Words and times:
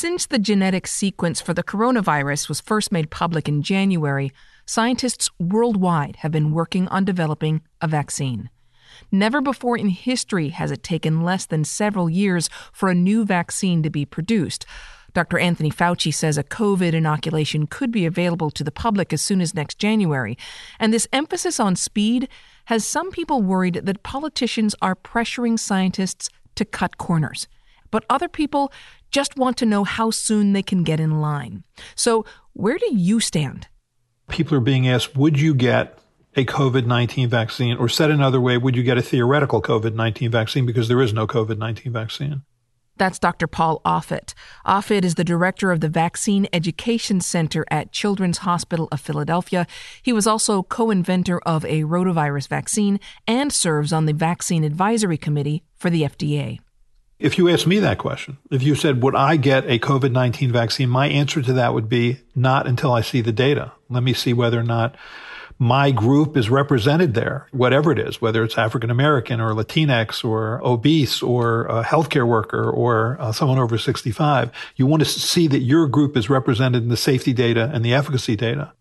Since 0.00 0.26
the 0.26 0.38
genetic 0.38 0.86
sequence 0.86 1.40
for 1.40 1.52
the 1.52 1.64
coronavirus 1.64 2.48
was 2.48 2.60
first 2.60 2.92
made 2.92 3.10
public 3.10 3.48
in 3.48 3.62
January, 3.62 4.32
scientists 4.64 5.28
worldwide 5.40 6.14
have 6.20 6.30
been 6.30 6.52
working 6.52 6.86
on 6.86 7.04
developing 7.04 7.62
a 7.80 7.88
vaccine. 7.88 8.48
Never 9.10 9.40
before 9.40 9.76
in 9.76 9.88
history 9.88 10.50
has 10.50 10.70
it 10.70 10.84
taken 10.84 11.22
less 11.22 11.46
than 11.46 11.64
several 11.64 12.08
years 12.08 12.48
for 12.72 12.88
a 12.88 12.94
new 12.94 13.24
vaccine 13.24 13.82
to 13.82 13.90
be 13.90 14.04
produced. 14.04 14.64
Dr. 15.14 15.36
Anthony 15.36 15.72
Fauci 15.72 16.14
says 16.14 16.38
a 16.38 16.44
COVID 16.44 16.92
inoculation 16.92 17.66
could 17.66 17.90
be 17.90 18.06
available 18.06 18.52
to 18.52 18.62
the 18.62 18.70
public 18.70 19.12
as 19.12 19.20
soon 19.20 19.40
as 19.40 19.52
next 19.52 19.80
January. 19.80 20.38
And 20.78 20.92
this 20.94 21.08
emphasis 21.12 21.58
on 21.58 21.74
speed 21.74 22.28
has 22.66 22.86
some 22.86 23.10
people 23.10 23.42
worried 23.42 23.80
that 23.82 24.04
politicians 24.04 24.76
are 24.80 24.94
pressuring 24.94 25.58
scientists 25.58 26.30
to 26.54 26.64
cut 26.64 26.98
corners. 26.98 27.48
But 27.90 28.04
other 28.10 28.28
people 28.28 28.72
just 29.10 29.36
want 29.36 29.56
to 29.58 29.66
know 29.66 29.84
how 29.84 30.10
soon 30.10 30.52
they 30.52 30.62
can 30.62 30.82
get 30.82 31.00
in 31.00 31.20
line. 31.20 31.64
So, 31.94 32.24
where 32.52 32.78
do 32.78 32.88
you 32.92 33.20
stand? 33.20 33.68
People 34.28 34.56
are 34.56 34.60
being 34.60 34.88
asked, 34.88 35.16
would 35.16 35.40
you 35.40 35.54
get 35.54 35.98
a 36.36 36.44
COVID 36.44 36.86
19 36.86 37.28
vaccine? 37.28 37.76
Or 37.76 37.88
said 37.88 38.10
another 38.10 38.40
way, 38.40 38.58
would 38.58 38.76
you 38.76 38.82
get 38.82 38.98
a 38.98 39.02
theoretical 39.02 39.62
COVID 39.62 39.94
19 39.94 40.30
vaccine? 40.30 40.66
Because 40.66 40.88
there 40.88 41.00
is 41.00 41.12
no 41.12 41.26
COVID 41.26 41.58
19 41.58 41.92
vaccine. 41.92 42.42
That's 42.98 43.20
Dr. 43.20 43.46
Paul 43.46 43.80
Offit. 43.84 44.34
Offit 44.66 45.04
is 45.04 45.14
the 45.14 45.24
director 45.24 45.70
of 45.70 45.80
the 45.80 45.88
Vaccine 45.88 46.48
Education 46.52 47.20
Center 47.20 47.64
at 47.70 47.92
Children's 47.92 48.38
Hospital 48.38 48.88
of 48.90 49.00
Philadelphia. 49.00 49.68
He 50.02 50.12
was 50.12 50.26
also 50.26 50.64
co 50.64 50.90
inventor 50.90 51.38
of 51.40 51.64
a 51.64 51.82
rotavirus 51.82 52.48
vaccine 52.48 52.98
and 53.26 53.52
serves 53.52 53.92
on 53.92 54.06
the 54.06 54.12
Vaccine 54.12 54.64
Advisory 54.64 55.16
Committee 55.16 55.62
for 55.76 55.90
the 55.90 56.02
FDA. 56.02 56.58
If 57.18 57.36
you 57.36 57.48
asked 57.48 57.66
me 57.66 57.80
that 57.80 57.98
question, 57.98 58.38
if 58.48 58.62
you 58.62 58.76
said, 58.76 59.02
would 59.02 59.16
I 59.16 59.36
get 59.36 59.64
a 59.66 59.80
COVID 59.80 60.12
19 60.12 60.52
vaccine? 60.52 60.88
My 60.88 61.08
answer 61.08 61.42
to 61.42 61.52
that 61.54 61.74
would 61.74 61.88
be 61.88 62.20
not 62.36 62.68
until 62.68 62.92
I 62.92 63.00
see 63.00 63.20
the 63.20 63.32
data. 63.32 63.72
Let 63.88 64.04
me 64.04 64.12
see 64.12 64.32
whether 64.32 64.60
or 64.60 64.64
not 64.64 64.94
my 65.58 65.90
group 65.90 66.36
is 66.36 66.48
represented 66.48 67.14
there, 67.14 67.48
whatever 67.50 67.90
it 67.90 67.98
is, 67.98 68.20
whether 68.20 68.44
it's 68.44 68.56
African 68.56 68.90
American 68.90 69.40
or 69.40 69.52
Latinx 69.52 70.24
or 70.24 70.64
obese 70.64 71.20
or 71.20 71.64
a 71.66 71.82
healthcare 71.82 72.26
worker 72.26 72.70
or 72.70 73.16
uh, 73.18 73.32
someone 73.32 73.58
over 73.58 73.76
65. 73.76 74.52
You 74.76 74.86
want 74.86 75.02
to 75.02 75.08
see 75.08 75.48
that 75.48 75.60
your 75.60 75.88
group 75.88 76.16
is 76.16 76.30
represented 76.30 76.84
in 76.84 76.88
the 76.88 76.96
safety 76.96 77.32
data 77.32 77.68
and 77.74 77.84
the 77.84 77.94
efficacy 77.94 78.36
data. 78.36 78.72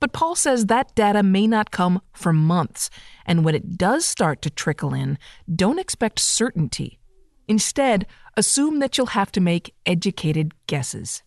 But 0.00 0.12
Paul 0.12 0.34
says 0.34 0.66
that 0.66 0.96
data 0.96 1.22
may 1.22 1.46
not 1.46 1.70
come 1.70 2.02
for 2.12 2.32
months. 2.32 2.90
And 3.24 3.44
when 3.44 3.54
it 3.54 3.76
does 3.76 4.04
start 4.04 4.42
to 4.42 4.50
trickle 4.50 4.94
in, 4.94 5.18
don't 5.54 5.78
expect 5.78 6.18
certainty. 6.18 6.98
Instead, 7.48 8.06
assume 8.36 8.78
that 8.78 8.96
you'll 8.96 9.06
have 9.06 9.32
to 9.32 9.40
make 9.40 9.74
educated 9.86 10.52
guesses. 10.66 11.22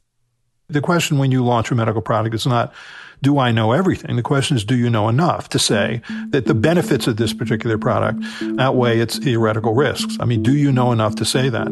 The 0.69 0.81
question 0.81 1.17
when 1.17 1.31
you 1.31 1.43
launch 1.43 1.71
a 1.71 1.75
medical 1.75 2.01
product 2.01 2.33
is 2.33 2.45
not, 2.45 2.73
do 3.21 3.37
I 3.37 3.51
know 3.51 3.71
everything? 3.71 4.15
The 4.15 4.21
question 4.21 4.55
is, 4.55 4.63
do 4.63 4.75
you 4.75 4.89
know 4.89 5.09
enough 5.09 5.49
to 5.49 5.59
say 5.59 6.01
that 6.29 6.45
the 6.45 6.53
benefits 6.53 7.07
of 7.07 7.17
this 7.17 7.33
particular 7.33 7.77
product 7.77 8.23
outweigh 8.57 8.99
its 8.99 9.17
theoretical 9.17 9.73
risks? 9.73 10.15
I 10.19 10.25
mean, 10.25 10.41
do 10.43 10.55
you 10.55 10.71
know 10.71 10.91
enough 10.91 11.15
to 11.15 11.25
say 11.25 11.49
that? 11.49 11.67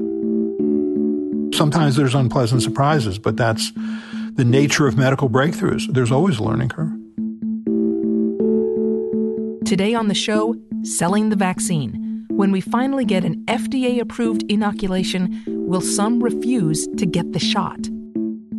Sometimes 1.56 1.96
there's 1.96 2.16
unpleasant 2.16 2.62
surprises, 2.62 3.18
but 3.18 3.38
that's 3.38 3.72
the 4.34 4.46
nature 4.46 4.88
of 4.88 4.98
medical 4.98 5.30
breakthroughs. 5.30 5.92
There's 5.94 6.12
always 6.12 6.40
a 6.40 6.44
learning 6.44 6.70
curve. 6.70 6.92
Today 9.66 9.94
on 9.94 10.08
the 10.08 10.16
show, 10.16 10.56
selling 10.84 11.30
the 11.30 11.36
vaccine 11.36 12.09
when 12.40 12.54
we 12.54 12.62
finally 12.62 13.04
get 13.04 13.26
an 13.26 13.36
FDA 13.48 14.00
approved 14.00 14.50
inoculation, 14.50 15.44
will 15.46 15.82
some 15.82 16.24
refuse 16.24 16.88
to 16.96 17.06
get 17.06 17.34
the 17.34 17.40
shot? 17.40 17.78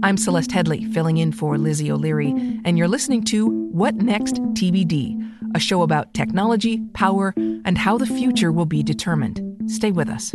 I'm 0.02 0.18
Celeste 0.18 0.50
Headlee, 0.50 0.92
filling 0.92 1.16
in 1.16 1.32
for 1.32 1.56
Lizzie 1.56 1.90
O'Leary, 1.90 2.34
and 2.66 2.76
you're 2.76 2.88
listening 2.88 3.24
to 3.24 3.46
What 3.72 3.94
Next 3.94 4.34
TBD, 4.34 5.16
a 5.54 5.58
show 5.58 5.80
about 5.80 6.12
technology, 6.12 6.82
power, 6.92 7.32
and 7.38 7.78
how 7.78 7.96
the 7.96 8.04
future 8.04 8.52
will 8.52 8.66
be 8.66 8.82
determined. 8.82 9.40
Stay 9.66 9.92
with 9.92 10.10
us. 10.10 10.34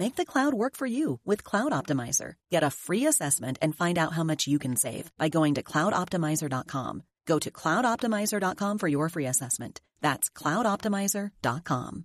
Make 0.00 0.16
the 0.16 0.24
cloud 0.24 0.54
work 0.54 0.76
for 0.76 0.86
you 0.86 1.20
with 1.26 1.44
Cloud 1.44 1.72
Optimizer. 1.72 2.32
Get 2.50 2.62
a 2.64 2.70
free 2.70 3.04
assessment 3.04 3.58
and 3.60 3.76
find 3.76 3.98
out 3.98 4.14
how 4.14 4.24
much 4.24 4.46
you 4.46 4.58
can 4.58 4.74
save 4.76 5.12
by 5.18 5.28
going 5.28 5.52
to 5.56 5.62
cloudoptimizer.com. 5.62 7.02
Go 7.26 7.38
to 7.38 7.50
cloudoptimizer.com 7.50 8.78
for 8.78 8.88
your 8.88 9.10
free 9.10 9.26
assessment. 9.26 9.82
That's 10.00 10.30
cloudoptimizer.com. 10.30 12.04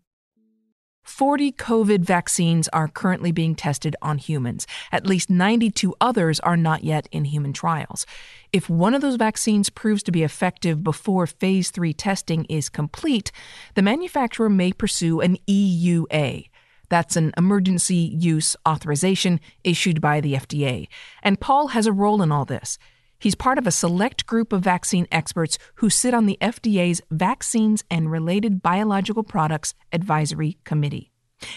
40 1.06 1.51
COVID 1.53 2.00
vaccines 2.00 2.68
are 2.74 2.89
currently 2.89 3.31
being 3.31 3.56
tested 3.56 3.95
on 4.01 4.18
humans. 4.18 4.68
At 4.91 5.07
least 5.07 5.30
92 5.30 5.95
others 6.01 6.41
are 6.41 6.57
not 6.57 6.83
yet 6.83 7.07
in 7.13 7.24
human 7.24 7.53
trials. 7.53 8.06
If 8.51 8.69
one 8.69 8.94
of 8.94 9.01
those 9.01 9.15
vaccines 9.15 9.69
proves 9.69 10.03
to 10.03 10.12
be 10.12 10.24
effective 10.24 10.83
before 10.83 11.27
phase 11.27 11.71
3 11.71 11.94
testing 11.94 12.44
is 12.50 12.68
complete, 12.68 13.31
the 13.75 13.81
manufacturer 13.81 14.50
may 14.50 14.74
pursue 14.74 15.21
an 15.21 15.38
EUA 15.48 16.50
that's 16.89 17.15
an 17.15 17.31
emergency 17.37 18.15
use 18.17 18.55
authorization 18.67 19.39
issued 19.63 20.01
by 20.01 20.21
the 20.21 20.33
FDA. 20.33 20.87
And 21.23 21.39
Paul 21.39 21.67
has 21.69 21.87
a 21.87 21.93
role 21.93 22.21
in 22.21 22.31
all 22.31 22.45
this. 22.45 22.77
He's 23.19 23.35
part 23.35 23.57
of 23.57 23.65
a 23.65 23.71
select 23.71 24.25
group 24.25 24.51
of 24.51 24.61
vaccine 24.61 25.07
experts 25.11 25.57
who 25.75 25.89
sit 25.89 26.13
on 26.13 26.25
the 26.25 26.37
FDA's 26.41 27.01
Vaccines 27.09 27.83
and 27.89 28.11
Related 28.11 28.61
Biological 28.61 29.23
Products 29.23 29.73
Advisory 29.91 30.57
Committee. 30.63 31.11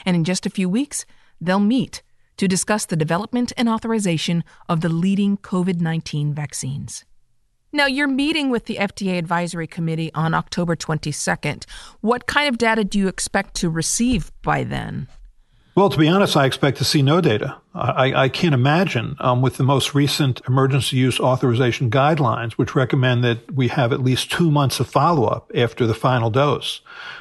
And 0.04 0.16
in 0.16 0.24
just 0.24 0.46
a 0.46 0.50
few 0.50 0.68
weeks, 0.68 1.04
they'll 1.40 1.60
meet 1.60 2.02
to 2.36 2.48
discuss 2.48 2.86
the 2.86 2.96
development 2.96 3.52
and 3.56 3.68
authorization 3.68 4.44
of 4.68 4.80
the 4.80 4.88
leading 4.88 5.36
COVID 5.36 5.80
19 5.80 6.32
vaccines. 6.32 7.04
Now, 7.70 7.84
you're 7.84 8.08
meeting 8.08 8.48
with 8.48 8.64
the 8.64 8.76
FDA 8.76 9.18
Advisory 9.18 9.66
Committee 9.66 10.10
on 10.14 10.32
October 10.32 10.74
22nd. 10.74 11.66
What 12.00 12.26
kind 12.26 12.48
of 12.48 12.56
data 12.56 12.82
do 12.82 12.98
you 12.98 13.08
expect 13.08 13.54
to 13.56 13.68
receive 13.68 14.32
by 14.42 14.64
then? 14.64 15.06
Well, 15.78 15.90
to 15.90 15.96
be 15.96 16.08
honest, 16.08 16.36
I 16.36 16.44
expect 16.44 16.78
to 16.78 16.84
see 16.84 17.02
no 17.02 17.20
data. 17.20 17.56
I, 17.72 18.24
I 18.24 18.28
can't 18.28 18.52
imagine 18.52 19.14
um, 19.20 19.42
with 19.42 19.58
the 19.58 19.62
most 19.62 19.94
recent 19.94 20.40
emergency 20.48 20.96
use 20.96 21.20
authorization 21.20 21.88
guidelines, 21.88 22.54
which 22.54 22.74
recommend 22.74 23.22
that 23.22 23.54
we 23.54 23.68
have 23.68 23.92
at 23.92 24.02
least 24.02 24.28
two 24.28 24.50
months 24.50 24.80
of 24.80 24.88
follow 24.90 25.26
up 25.26 25.52
after 25.54 25.86
the 25.86 25.94
final 25.94 26.30
dose, 26.30 26.80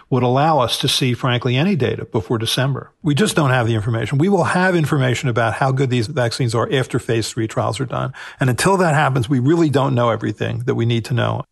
would 0.09 0.23
allow 0.23 0.57
us 0.57 0.79
to 0.79 0.87
see, 0.87 1.13
frankly, 1.13 1.55
any 1.55 1.75
data 1.75 2.05
before 2.05 2.39
December. 2.39 2.91
We 3.03 3.13
just 3.13 3.35
don't 3.35 3.51
have 3.51 3.67
the 3.67 3.75
information. 3.75 4.17
We 4.17 4.27
will 4.27 4.45
have 4.45 4.75
information 4.75 5.29
about 5.29 5.53
how 5.53 5.71
good 5.71 5.91
these 5.91 6.07
vaccines 6.07 6.55
are 6.55 6.67
after 6.73 6.97
phase 6.97 7.29
three 7.31 7.47
trials 7.47 7.79
are 7.79 7.85
done. 7.85 8.11
And 8.39 8.49
until 8.49 8.75
that 8.77 8.95
happens, 8.95 9.29
we 9.29 9.37
really 9.37 9.69
don't 9.69 9.93
know 9.93 10.09
everything 10.09 10.63
that 10.65 10.73
we 10.73 10.87
need 10.87 11.05
to 11.05 11.13
know. 11.13 11.43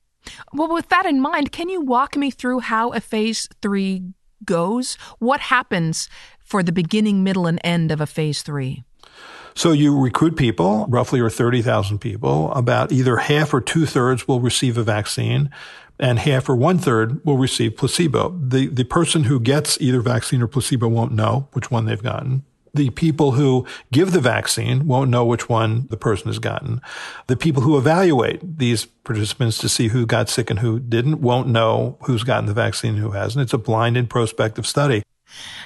Well, 0.53 0.73
with 0.73 0.89
that 0.89 1.05
in 1.05 1.21
mind, 1.21 1.51
can 1.51 1.69
you 1.69 1.81
walk 1.81 2.17
me 2.17 2.31
through 2.31 2.61
how 2.61 2.93
a 2.93 2.99
phase 2.99 3.47
three 3.61 4.01
goes? 4.43 4.95
What 5.19 5.39
happens 5.39 6.09
for 6.45 6.63
the 6.63 6.71
beginning, 6.71 7.23
middle, 7.23 7.47
and 7.47 7.59
end 7.63 7.91
of 7.91 7.99
a 7.99 8.07
phase 8.07 8.41
three? 8.41 8.83
So 9.55 9.71
you 9.71 9.97
recruit 9.97 10.35
people, 10.35 10.85
roughly 10.87 11.19
or 11.19 11.29
30,000 11.29 11.99
people. 11.99 12.51
About 12.53 12.91
either 12.91 13.17
half 13.17 13.53
or 13.53 13.61
two 13.61 13.85
thirds 13.85 14.27
will 14.27 14.41
receive 14.41 14.77
a 14.77 14.83
vaccine 14.83 15.49
and 15.99 16.19
half 16.19 16.49
or 16.49 16.55
one 16.55 16.77
third 16.77 17.23
will 17.25 17.37
receive 17.37 17.77
placebo. 17.77 18.37
The, 18.37 18.67
the 18.67 18.83
person 18.83 19.23
who 19.23 19.39
gets 19.39 19.79
either 19.79 20.01
vaccine 20.01 20.41
or 20.41 20.47
placebo 20.47 20.87
won't 20.87 21.13
know 21.13 21.47
which 21.53 21.71
one 21.71 21.85
they've 21.85 22.01
gotten. 22.01 22.43
The 22.73 22.89
people 22.89 23.31
who 23.31 23.65
give 23.93 24.11
the 24.11 24.19
vaccine 24.19 24.85
won't 24.85 25.09
know 25.09 25.23
which 25.23 25.47
one 25.47 25.87
the 25.89 25.95
person 25.95 26.27
has 26.27 26.39
gotten. 26.39 26.81
The 27.27 27.37
people 27.37 27.63
who 27.63 27.77
evaluate 27.77 28.57
these 28.57 28.83
participants 28.83 29.57
to 29.59 29.69
see 29.69 29.87
who 29.87 30.05
got 30.05 30.27
sick 30.27 30.49
and 30.49 30.59
who 30.59 30.81
didn't 30.81 31.21
won't 31.21 31.47
know 31.47 31.97
who's 32.01 32.25
gotten 32.25 32.47
the 32.47 32.53
vaccine 32.53 32.95
and 32.95 32.99
who 32.99 33.11
hasn't. 33.11 33.43
It's 33.43 33.53
a 33.53 33.57
blinded 33.57 34.09
prospective 34.09 34.67
study. 34.67 35.03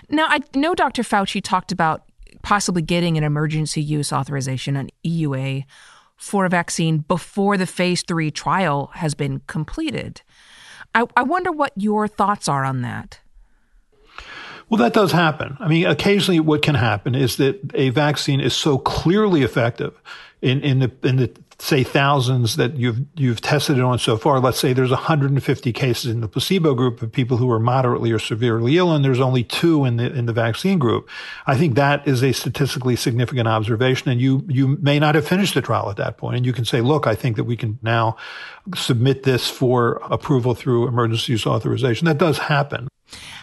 Now, 0.10 0.27
I 0.30 0.39
know 0.56 0.75
Dr. 0.75 1.04
Fauci 1.04 1.42
talked 1.42 1.71
about 1.71 2.04
possibly 2.42 2.81
getting 2.81 3.18
an 3.18 3.24
emergency 3.24 3.81
use 3.81 4.13
authorization, 4.13 4.75
an 4.75 4.89
EUA, 5.06 5.66
for 6.16 6.45
a 6.45 6.50
vaccine 6.50 7.00
before 7.00 7.57
the 7.57 7.66
phase 7.66 8.04
three 8.04 8.30
trial 8.30 8.92
has 8.95 9.16
been 9.16 9.42
completed. 9.48 10.21
I, 10.94 11.06
I 11.16 11.24
wonder 11.24 11.51
what 11.51 11.71
your 11.75 12.07
thoughts 12.07 12.48
are 12.48 12.66
on 12.66 12.81
that. 12.81 13.19
Well, 14.69 14.77
that 14.80 14.94
does 14.94 15.12
happen. 15.12 15.57
I 15.60 15.68
mean, 15.68 15.86
occasionally 15.88 16.39
what 16.39 16.62
can 16.62 16.75
happen 16.75 17.16
is 17.16 17.38
that 17.38 17.60
a 17.74 17.89
vaccine 17.89 18.39
is 18.39 18.54
so 18.54 18.77
clearly 18.77 19.42
effective 19.42 20.00
in, 20.42 20.62
in 20.62 20.80
the, 20.80 20.92
in 21.04 21.16
the 21.18 21.31
say 21.61 21.83
thousands 21.83 22.56
that 22.56 22.75
you've 22.75 23.01
you've 23.15 23.41
tested 23.41 23.77
it 23.77 23.83
on 23.83 24.00
so 24.00 24.17
far, 24.17 24.39
let's 24.39 24.59
say 24.59 24.73
there's 24.73 24.91
150 24.91 25.73
cases 25.73 26.11
in 26.11 26.21
the 26.21 26.27
placebo 26.27 26.73
group 26.73 27.01
of 27.01 27.11
people 27.11 27.38
who 27.38 27.51
are 27.51 27.59
moderately 27.59 28.11
or 28.11 28.19
severely 28.19 28.77
ill, 28.77 28.91
and 28.91 29.03
there's 29.03 29.19
only 29.19 29.44
two 29.44 29.85
in 29.85 29.97
the 29.97 30.11
in 30.11 30.25
the 30.25 30.33
vaccine 30.33 30.79
group. 30.79 31.09
I 31.45 31.57
think 31.57 31.75
that 31.75 32.07
is 32.07 32.23
a 32.23 32.31
statistically 32.31 32.95
significant 32.95 33.47
observation, 33.47 34.09
and 34.09 34.21
you 34.21 34.45
you 34.47 34.77
may 34.81 35.00
not 35.00 35.15
have 35.15 35.27
finished 35.27 35.53
the 35.53 35.61
trial 35.61 35.89
at 35.89 35.97
that 35.97 36.17
point, 36.17 36.38
and 36.38 36.45
you 36.45 36.53
can 36.53 36.65
say, 36.65 36.81
look, 36.81 37.06
I 37.07 37.15
think 37.15 37.35
that 37.35 37.44
we 37.44 37.57
can 37.57 37.77
now 37.81 38.15
submit 38.75 39.23
this 39.23 39.50
for 39.50 40.00
approval 40.03 40.56
through 40.56 40.88
emergency 40.88 41.33
use 41.33 41.45
authorization. 41.45 42.06
That 42.06 42.17
does 42.17 42.38
happen. 42.38 42.88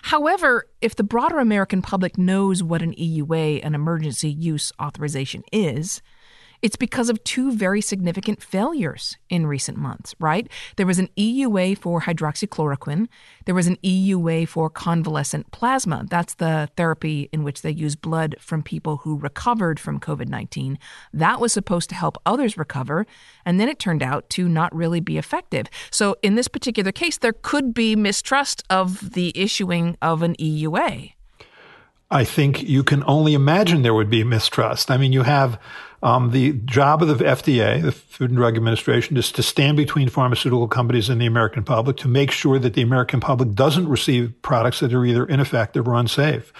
However, 0.02 0.68
if 0.80 0.94
the 0.94 1.02
broader 1.02 1.38
American 1.38 1.82
public 1.82 2.16
knows 2.16 2.62
what 2.62 2.82
an 2.82 2.94
EUA, 2.94 3.64
an 3.64 3.74
emergency 3.74 4.30
use 4.30 4.72
authorization, 4.80 5.42
is, 5.52 6.00
it's 6.66 6.74
because 6.74 7.08
of 7.08 7.22
two 7.22 7.52
very 7.52 7.80
significant 7.80 8.42
failures 8.42 9.16
in 9.28 9.46
recent 9.46 9.78
months, 9.78 10.16
right? 10.18 10.48
There 10.74 10.84
was 10.84 10.98
an 10.98 11.08
EUA 11.16 11.78
for 11.78 12.00
hydroxychloroquine. 12.00 13.06
There 13.44 13.54
was 13.54 13.68
an 13.68 13.76
EUA 13.84 14.48
for 14.48 14.68
convalescent 14.68 15.52
plasma. 15.52 16.06
That's 16.10 16.34
the 16.34 16.68
therapy 16.76 17.28
in 17.32 17.44
which 17.44 17.62
they 17.62 17.70
use 17.70 17.94
blood 17.94 18.34
from 18.40 18.64
people 18.64 18.96
who 18.96 19.16
recovered 19.16 19.78
from 19.78 20.00
COVID 20.00 20.26
19. 20.28 20.76
That 21.12 21.38
was 21.38 21.52
supposed 21.52 21.88
to 21.90 21.94
help 21.94 22.18
others 22.26 22.58
recover, 22.58 23.06
and 23.44 23.60
then 23.60 23.68
it 23.68 23.78
turned 23.78 24.02
out 24.02 24.28
to 24.30 24.48
not 24.48 24.74
really 24.74 24.98
be 24.98 25.18
effective. 25.18 25.68
So, 25.92 26.16
in 26.20 26.34
this 26.34 26.48
particular 26.48 26.90
case, 26.90 27.16
there 27.16 27.32
could 27.32 27.74
be 27.74 27.94
mistrust 27.94 28.64
of 28.68 29.12
the 29.12 29.30
issuing 29.36 29.96
of 30.02 30.22
an 30.22 30.34
EUA. 30.34 31.12
I 32.10 32.24
think 32.24 32.62
you 32.62 32.84
can 32.84 33.02
only 33.04 33.34
imagine 33.34 33.82
there 33.82 33.94
would 33.94 34.10
be 34.10 34.22
mistrust. 34.22 34.90
I 34.90 34.96
mean, 34.96 35.12
you 35.12 35.22
have 35.22 35.58
um, 36.06 36.30
the 36.30 36.52
job 36.52 37.02
of 37.02 37.08
the 37.08 37.24
FDA, 37.24 37.82
the 37.82 37.90
Food 37.90 38.30
and 38.30 38.36
Drug 38.36 38.56
Administration, 38.56 39.16
is 39.16 39.32
to 39.32 39.42
stand 39.42 39.76
between 39.76 40.08
pharmaceutical 40.08 40.68
companies 40.68 41.08
and 41.08 41.20
the 41.20 41.26
American 41.26 41.64
public 41.64 41.96
to 41.96 42.06
make 42.06 42.30
sure 42.30 42.60
that 42.60 42.74
the 42.74 42.82
American 42.82 43.18
public 43.18 43.54
doesn't 43.56 43.88
receive 43.88 44.32
products 44.40 44.78
that 44.78 44.94
are 44.94 45.04
either 45.04 45.26
ineffective 45.26 45.88
or 45.88 45.94
unsafe. 45.94 46.52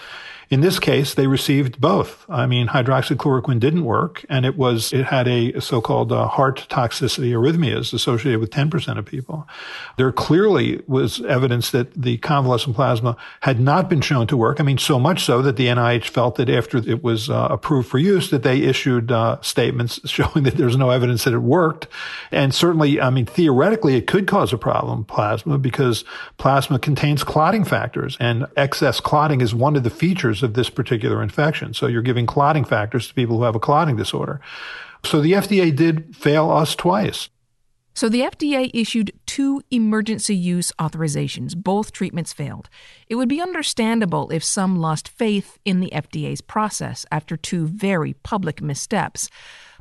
In 0.49 0.61
this 0.61 0.79
case, 0.79 1.13
they 1.13 1.27
received 1.27 1.81
both. 1.81 2.25
I 2.29 2.47
mean, 2.47 2.67
hydroxychloroquine 2.67 3.59
didn't 3.59 3.83
work, 3.83 4.25
and 4.29 4.45
it 4.45 4.57
was 4.57 4.93
it 4.93 5.05
had 5.05 5.27
a 5.27 5.59
so-called 5.59 6.13
uh, 6.13 6.27
heart 6.27 6.67
toxicity 6.69 7.31
arrhythmias 7.31 7.93
associated 7.93 8.39
with 8.39 8.51
10% 8.51 8.97
of 8.97 9.05
people. 9.05 9.45
There 9.97 10.11
clearly 10.13 10.81
was 10.87 11.21
evidence 11.21 11.71
that 11.71 11.93
the 11.93 12.17
convalescent 12.19 12.77
plasma 12.77 13.17
had 13.41 13.59
not 13.59 13.89
been 13.89 13.99
shown 13.99 14.25
to 14.27 14.37
work. 14.37 14.61
I 14.61 14.63
mean, 14.63 14.77
so 14.77 14.97
much 14.97 15.25
so 15.25 15.41
that 15.41 15.57
the 15.57 15.67
NIH 15.67 16.07
felt 16.07 16.35
that 16.35 16.49
after 16.49 16.77
it 16.77 17.03
was 17.03 17.29
uh, 17.29 17.49
approved 17.51 17.89
for 17.89 17.97
use, 17.97 18.29
that 18.29 18.43
they 18.43 18.61
issued 18.61 19.11
uh, 19.11 19.41
statements 19.41 19.99
showing 20.09 20.43
that 20.45 20.55
there's 20.55 20.77
no 20.77 20.91
evidence 20.91 21.25
that 21.25 21.33
it 21.33 21.39
worked. 21.39 21.87
And 22.31 22.55
certainly, 22.55 23.01
I 23.01 23.09
mean, 23.09 23.25
theoretically, 23.25 23.95
it 23.95 24.07
could 24.07 24.27
cause 24.27 24.53
a 24.53 24.57
problem, 24.57 25.03
plasma, 25.03 25.57
because 25.57 26.05
plasma 26.37 26.79
contains 26.79 27.25
clotting 27.25 27.65
factors, 27.65 28.15
and 28.19 28.47
excess 28.55 29.01
clotting 29.01 29.41
is 29.41 29.53
one 29.53 29.75
of 29.75 29.83
the 29.83 29.89
features 29.89 30.36
of 30.43 30.53
this 30.53 30.69
particular 30.69 31.21
infection. 31.21 31.73
So 31.73 31.87
you're 31.87 32.01
giving 32.01 32.25
clotting 32.25 32.65
factors 32.65 33.07
to 33.07 33.13
people 33.13 33.37
who 33.37 33.43
have 33.43 33.55
a 33.55 33.59
clotting 33.59 33.95
disorder. 33.95 34.41
So 35.03 35.21
the 35.21 35.33
FDA 35.33 35.75
did 35.75 36.15
fail 36.15 36.49
us 36.49 36.75
twice. 36.75 37.29
So 37.97 38.09
the 38.09 38.21
FDA 38.21 38.69
issued 38.75 39.11
two 39.25 39.63
emergency 39.71 40.35
use 40.35 40.71
authorizations. 40.79 41.55
Both 41.55 41.91
treatments 41.91 42.31
failed. 42.31 42.69
It 43.07 43.15
would 43.15 43.27
be 43.27 43.41
understandable 43.41 44.29
if 44.29 44.43
some 44.43 44.75
lost 44.75 45.07
faith 45.07 45.57
in 45.65 45.79
the 45.79 45.89
FDA's 45.89 46.41
process 46.41 47.07
after 47.11 47.35
two 47.35 47.65
very 47.65 48.13
public 48.13 48.61
missteps. 48.61 49.31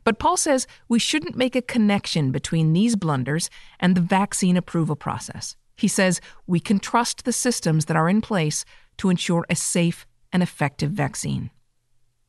But 0.02 0.19
Paul 0.19 0.38
says 0.38 0.66
we 0.88 0.99
shouldn't 0.99 1.37
make 1.37 1.54
a 1.54 1.61
connection 1.61 2.31
between 2.31 2.73
these 2.73 2.97
blunders 2.97 3.50
and 3.81 3.95
the 3.95 4.00
vaccine 4.00 4.57
approval 4.57 4.97
process. 4.97 5.54
He 5.76 5.88
says 5.88 6.23
we 6.47 6.59
can 6.59 6.78
trust 6.78 7.26
the 7.26 7.33
systems 7.33 7.85
that 7.85 7.99
are 7.99 8.09
in 8.09 8.23
place 8.23 8.64
to 8.97 9.11
ensure 9.11 9.45
a 9.50 9.54
safe 9.54 10.07
an 10.37 10.43
effective 10.43 10.93
vaccine. 10.93 11.50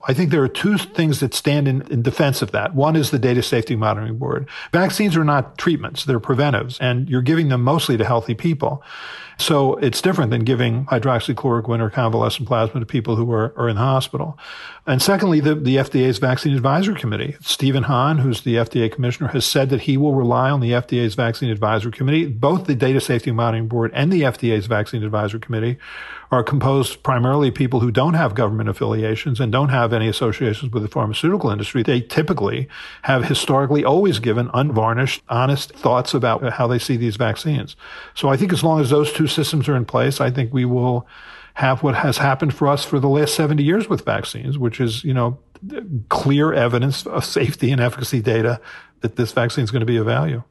I 0.08 0.14
think 0.14 0.30
there 0.30 0.44
are 0.44 0.48
two 0.48 0.78
things 0.78 1.20
that 1.20 1.34
stand 1.34 1.68
in, 1.68 1.82
in, 1.92 2.04
defense 2.04 2.42
of 2.42 2.52
that. 2.52 2.76
One 2.76 2.96
is 2.96 3.10
the 3.10 3.18
Data 3.20 3.42
Safety 3.42 3.76
Monitoring 3.76 4.18
Board. 4.18 4.48
Vaccines 4.72 5.18
are 5.18 5.24
not 5.24 5.58
treatments, 5.58 6.06
they're 6.06 6.20
preventives, 6.20 6.80
and 6.80 7.10
you're 7.10 7.24
giving 7.24 7.50
them 7.50 7.64
mostly 7.64 7.98
to 7.98 8.06
healthy 8.06 8.36
people. 8.36 8.84
So 9.40 9.76
it's 9.76 10.02
different 10.02 10.32
than 10.32 10.44
giving 10.44 10.86
hydroxychloroquine 10.86 11.80
or 11.80 11.90
convalescent 11.90 12.48
plasma 12.48 12.80
to 12.80 12.86
people 12.86 13.16
who 13.16 13.32
are, 13.32 13.54
are 13.58 13.70
in 13.70 13.76
the 13.76 13.82
hospital. 13.82 14.38
And 14.86 15.02
secondly, 15.02 15.40
the, 15.40 15.56
the 15.56 15.76
FDA's 15.76 16.20
Vaccine 16.20 16.56
Advisory 16.56 16.96
Committee. 16.96 17.36
Stephen 17.42 17.84
Hahn, 17.84 18.20
who's 18.20 18.42
the 18.42 18.56
FDA 18.56 18.92
commissioner, 18.92 19.30
has 19.30 19.46
said 19.46 19.70
that 19.70 19.82
he 19.82 19.98
will 19.98 20.16
rely 20.16 20.50
on 20.50 20.60
the 20.60 20.72
FDA's 20.72 21.16
Vaccine 21.16 21.50
Advisory 21.50 21.92
Committee. 21.92 22.28
Both 22.28 22.66
the 22.66 22.76
Data 22.76 23.02
Safety 23.02 23.32
Monitoring 23.32 23.68
Board 23.68 23.92
and 23.94 24.12
the 24.12 24.22
FDA's 24.22 24.68
Vaccine 24.68 25.04
Advisory 25.04 25.40
Committee 25.40 25.78
are 26.32 26.44
composed 26.44 27.04
primarily 27.04 27.52
people 27.52 27.80
who 27.80 27.92
don't 27.92 28.16
have 28.16 28.36
government 28.36 28.70
affiliations 28.70 29.40
and 29.40 29.52
don't 29.52 29.70
have 29.70 29.94
any 29.94 30.08
associations 30.08 30.72
with 30.72 30.84
the 30.84 30.90
pharmaceutical 30.90 31.50
industry. 31.50 31.84
They 31.84 32.02
typically 32.02 32.68
have 33.04 33.26
historically 33.26 33.86
always 33.86 34.20
given 34.20 34.50
unvarnished, 34.54 35.22
honest 35.30 35.74
thoughts 35.74 36.14
about 36.14 36.54
how 36.54 36.68
they 36.68 36.80
see 36.80 36.98
these 36.98 37.16
vaccines. 37.16 37.76
So 38.14 38.30
I 38.30 38.38
think 38.38 38.52
as 38.52 38.64
long 38.64 38.82
as 38.82 38.90
those 38.90 39.14
two 39.14 39.28
systems 39.28 39.70
are 39.70 39.76
in 39.76 39.86
place, 39.86 40.20
I 40.20 40.30
think 40.30 40.54
we 40.54 40.66
will 40.66 41.08
have 41.56 41.82
what 41.82 41.96
has 41.96 42.18
happened 42.18 42.54
for 42.54 42.68
us 42.68 42.86
for 42.86 43.00
the 43.00 43.10
last 43.10 43.34
70 43.34 43.64
years 43.64 43.90
with 43.90 44.06
vaccines, 44.06 44.58
which 44.58 44.80
is, 44.80 45.04
you 45.04 45.14
know, 45.14 45.40
clear 46.10 46.54
evidence 46.54 47.08
of 47.08 47.26
safety 47.26 47.72
and 47.72 47.82
efficacy 47.82 48.22
data 48.22 48.62
that 49.02 49.16
this 49.16 49.32
vaccine 49.32 49.64
is 49.64 49.72
going 49.72 49.80
to 49.80 49.86
be 49.86 49.98
of 49.98 50.06
value. 50.06 50.44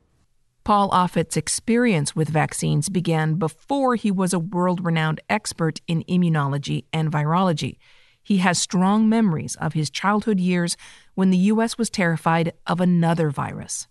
Paul 0.67 0.91
Offit's 0.91 1.37
experience 1.37 2.17
with 2.17 2.29
vaccines 2.29 2.89
began 2.89 3.37
before 3.37 3.95
he 3.95 4.11
was 4.11 4.33
a 4.33 4.41
world 4.41 4.85
renowned 4.85 5.21
expert 5.31 5.81
in 5.87 6.03
immunology 6.09 6.87
and 6.93 7.09
virology. 7.09 7.77
He 8.21 8.39
has 8.39 8.59
strong 8.59 9.09
memories 9.09 9.55
of 9.61 9.75
his 9.75 9.91
childhood 9.91 10.41
years 10.41 10.77
when 11.15 11.31
the 11.31 11.39
U.S. 11.55 11.79
was 11.79 11.89
terrified 11.89 12.53
of 12.67 12.81
another 12.81 13.31
virus. 13.31 13.87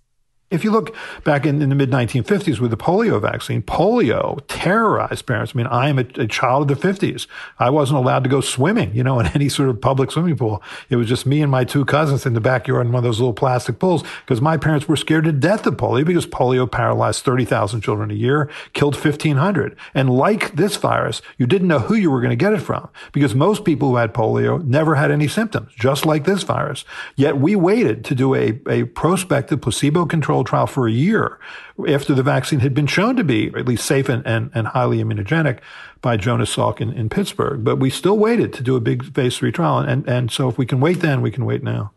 If 0.52 0.64
you 0.64 0.70
look 0.70 0.96
back 1.24 1.44
in, 1.48 1.60
in 1.60 1.70
the 1.70 1.76
mid 1.76 1.90
1950s 1.90 2.60
with 2.60 2.70
the 2.70 2.78
polio 2.78 3.20
vaccine, 3.20 3.64
polio 3.64 4.40
terrorized 4.48 5.26
parents. 5.26 5.54
I 5.56 5.58
mean, 5.58 5.66
I 5.66 5.90
am 5.90 5.98
a, 5.98 6.06
a, 6.18 6.28
child 6.28 6.70
of 6.70 6.80
the 6.80 6.88
50s. 6.88 7.26
I 7.58 7.72
wasn't 7.72 7.98
allowed 7.98 8.24
to 8.26 8.30
go 8.30 8.42
swimming, 8.42 8.94
you 8.94 9.04
know, 9.04 9.20
in 9.20 9.26
any 9.34 9.50
sort 9.50 9.70
of 9.70 9.82
public 9.82 10.12
swimming 10.12 10.38
pool. 10.38 10.62
It 10.90 10.98
was 10.98 11.08
just 11.08 11.26
me 11.26 11.42
and 11.42 11.52
my 11.52 11.64
two 11.64 11.84
cousins 11.84 12.28
in 12.28 12.34
the 12.34 12.42
backyard 12.42 12.86
in 12.86 12.92
one 12.92 13.00
of 13.00 13.04
those 13.04 13.20
little 13.20 13.34
plastic 13.34 13.80
pools 13.80 14.04
because 14.22 14.40
my 14.40 14.56
parents 14.56 14.88
were 14.88 14.96
scared 14.96 15.24
to 15.24 15.32
death 15.32 15.66
of 15.66 15.78
polio 15.78 16.06
because 16.06 16.28
polio 16.28 16.72
paralyzed 16.72 17.24
30,000 17.24 17.82
children 17.82 18.12
a 18.12 18.14
year, 18.14 18.48
killed 18.74 18.94
1,500. 18.94 19.76
And 19.96 20.12
like 20.12 20.56
this 20.56 20.76
virus, 20.78 21.24
you 21.40 21.48
didn't 21.48 21.68
know 21.68 21.80
who 21.80 21.96
you 21.96 22.12
were 22.12 22.22
going 22.22 22.30
to 22.30 22.36
get 22.36 22.54
it 22.54 22.62
from 22.62 22.88
because 23.14 23.34
most 23.34 23.66
people 23.66 23.90
who 23.90 23.96
had 23.96 24.14
polio 24.14 24.64
never 24.64 24.94
had 24.94 25.10
any 25.10 25.28
symptoms, 25.28 25.74
just 25.74 26.06
like 26.06 26.26
this 26.26 26.44
virus. 26.44 26.86
Yet 27.16 27.38
we 27.38 27.56
waited 27.56 28.06
to 28.06 28.14
do 28.14 28.36
a, 28.36 28.60
a 28.70 28.84
prospective 28.84 29.62
placebo 29.62 30.06
controlled 30.06 30.35
controlled 30.36 30.48
trial 30.48 30.68
for 30.68 30.88
a 30.88 30.92
year 30.92 31.40
after 31.88 32.14
the 32.14 32.24
vaccine 32.24 32.60
had 32.60 32.74
been 32.74 32.88
shown 32.88 33.16
to 33.16 33.24
be 33.24 33.48
at 33.56 33.66
least 33.66 33.86
safe 33.86 34.10
and, 34.10 34.26
and, 34.28 34.52
and 34.54 34.68
highly 34.68 34.98
immunogenic 34.98 35.60
by 36.02 36.18
Jonas 36.18 36.54
Salk 36.54 36.82
in, 36.82 36.92
in 36.92 37.10
Pittsburgh. 37.10 37.64
But 37.64 37.78
we 37.78 37.90
still 37.90 38.18
waited 38.18 38.52
to 38.54 38.64
do 38.64 38.76
a 38.76 38.82
big 38.82 39.14
phase 39.14 39.38
three 39.38 39.52
trial. 39.52 39.80
And, 39.80 40.08
and 40.10 40.30
so 40.32 40.50
if 40.50 40.58
we 40.58 40.66
can 40.66 40.82
wait 40.82 41.00
then, 41.00 41.22
we 41.22 41.32
can 41.32 41.46
wait 41.46 41.64
now. 41.64 41.92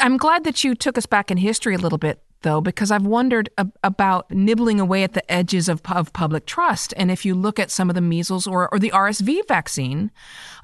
I'm 0.00 0.16
glad 0.16 0.44
that 0.44 0.64
you 0.64 0.74
took 0.74 0.98
us 0.98 1.06
back 1.06 1.30
in 1.30 1.38
history 1.38 1.74
a 1.74 1.78
little 1.78 1.96
bit, 1.96 2.22
though, 2.42 2.60
because 2.60 2.90
I've 2.90 3.06
wondered 3.06 3.48
ab- 3.56 3.72
about 3.82 4.30
nibbling 4.30 4.80
away 4.80 5.04
at 5.04 5.14
the 5.14 5.32
edges 5.32 5.68
of, 5.68 5.80
of 5.86 6.12
public 6.12 6.44
trust. 6.44 6.92
And 6.96 7.10
if 7.10 7.24
you 7.24 7.34
look 7.34 7.58
at 7.58 7.70
some 7.70 7.88
of 7.88 7.94
the 7.94 8.02
measles 8.02 8.46
or, 8.46 8.68
or 8.70 8.78
the 8.78 8.90
RSV 8.90 9.46
vaccine 9.48 10.10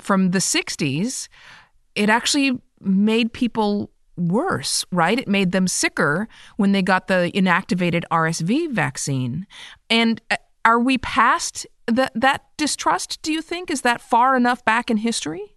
from 0.00 0.33
the 0.33 0.40
60s, 0.40 1.28
it 1.95 2.11
actually 2.11 2.61
made 2.81 3.33
people 3.33 3.90
worse, 4.16 4.85
right? 4.90 5.18
It 5.18 5.28
made 5.28 5.52
them 5.52 5.66
sicker 5.66 6.28
when 6.56 6.73
they 6.73 6.83
got 6.83 7.09
the 7.09 7.30
inactivated 7.35 8.02
RSV 8.11 8.71
vaccine. 8.71 9.47
And 9.90 10.21
uh, 10.30 10.37
are 10.64 10.78
we 10.78 10.99
past 10.99 11.66
that 11.87 12.12
that 12.14 12.44
distrust, 12.56 13.21
do 13.23 13.33
you 13.33 13.42
think? 13.42 13.71
Is 13.71 13.83
that 13.83 14.00
far 14.00 14.37
enough 14.37 14.64
back 14.64 14.90
in 14.90 14.99
history? 14.99 15.53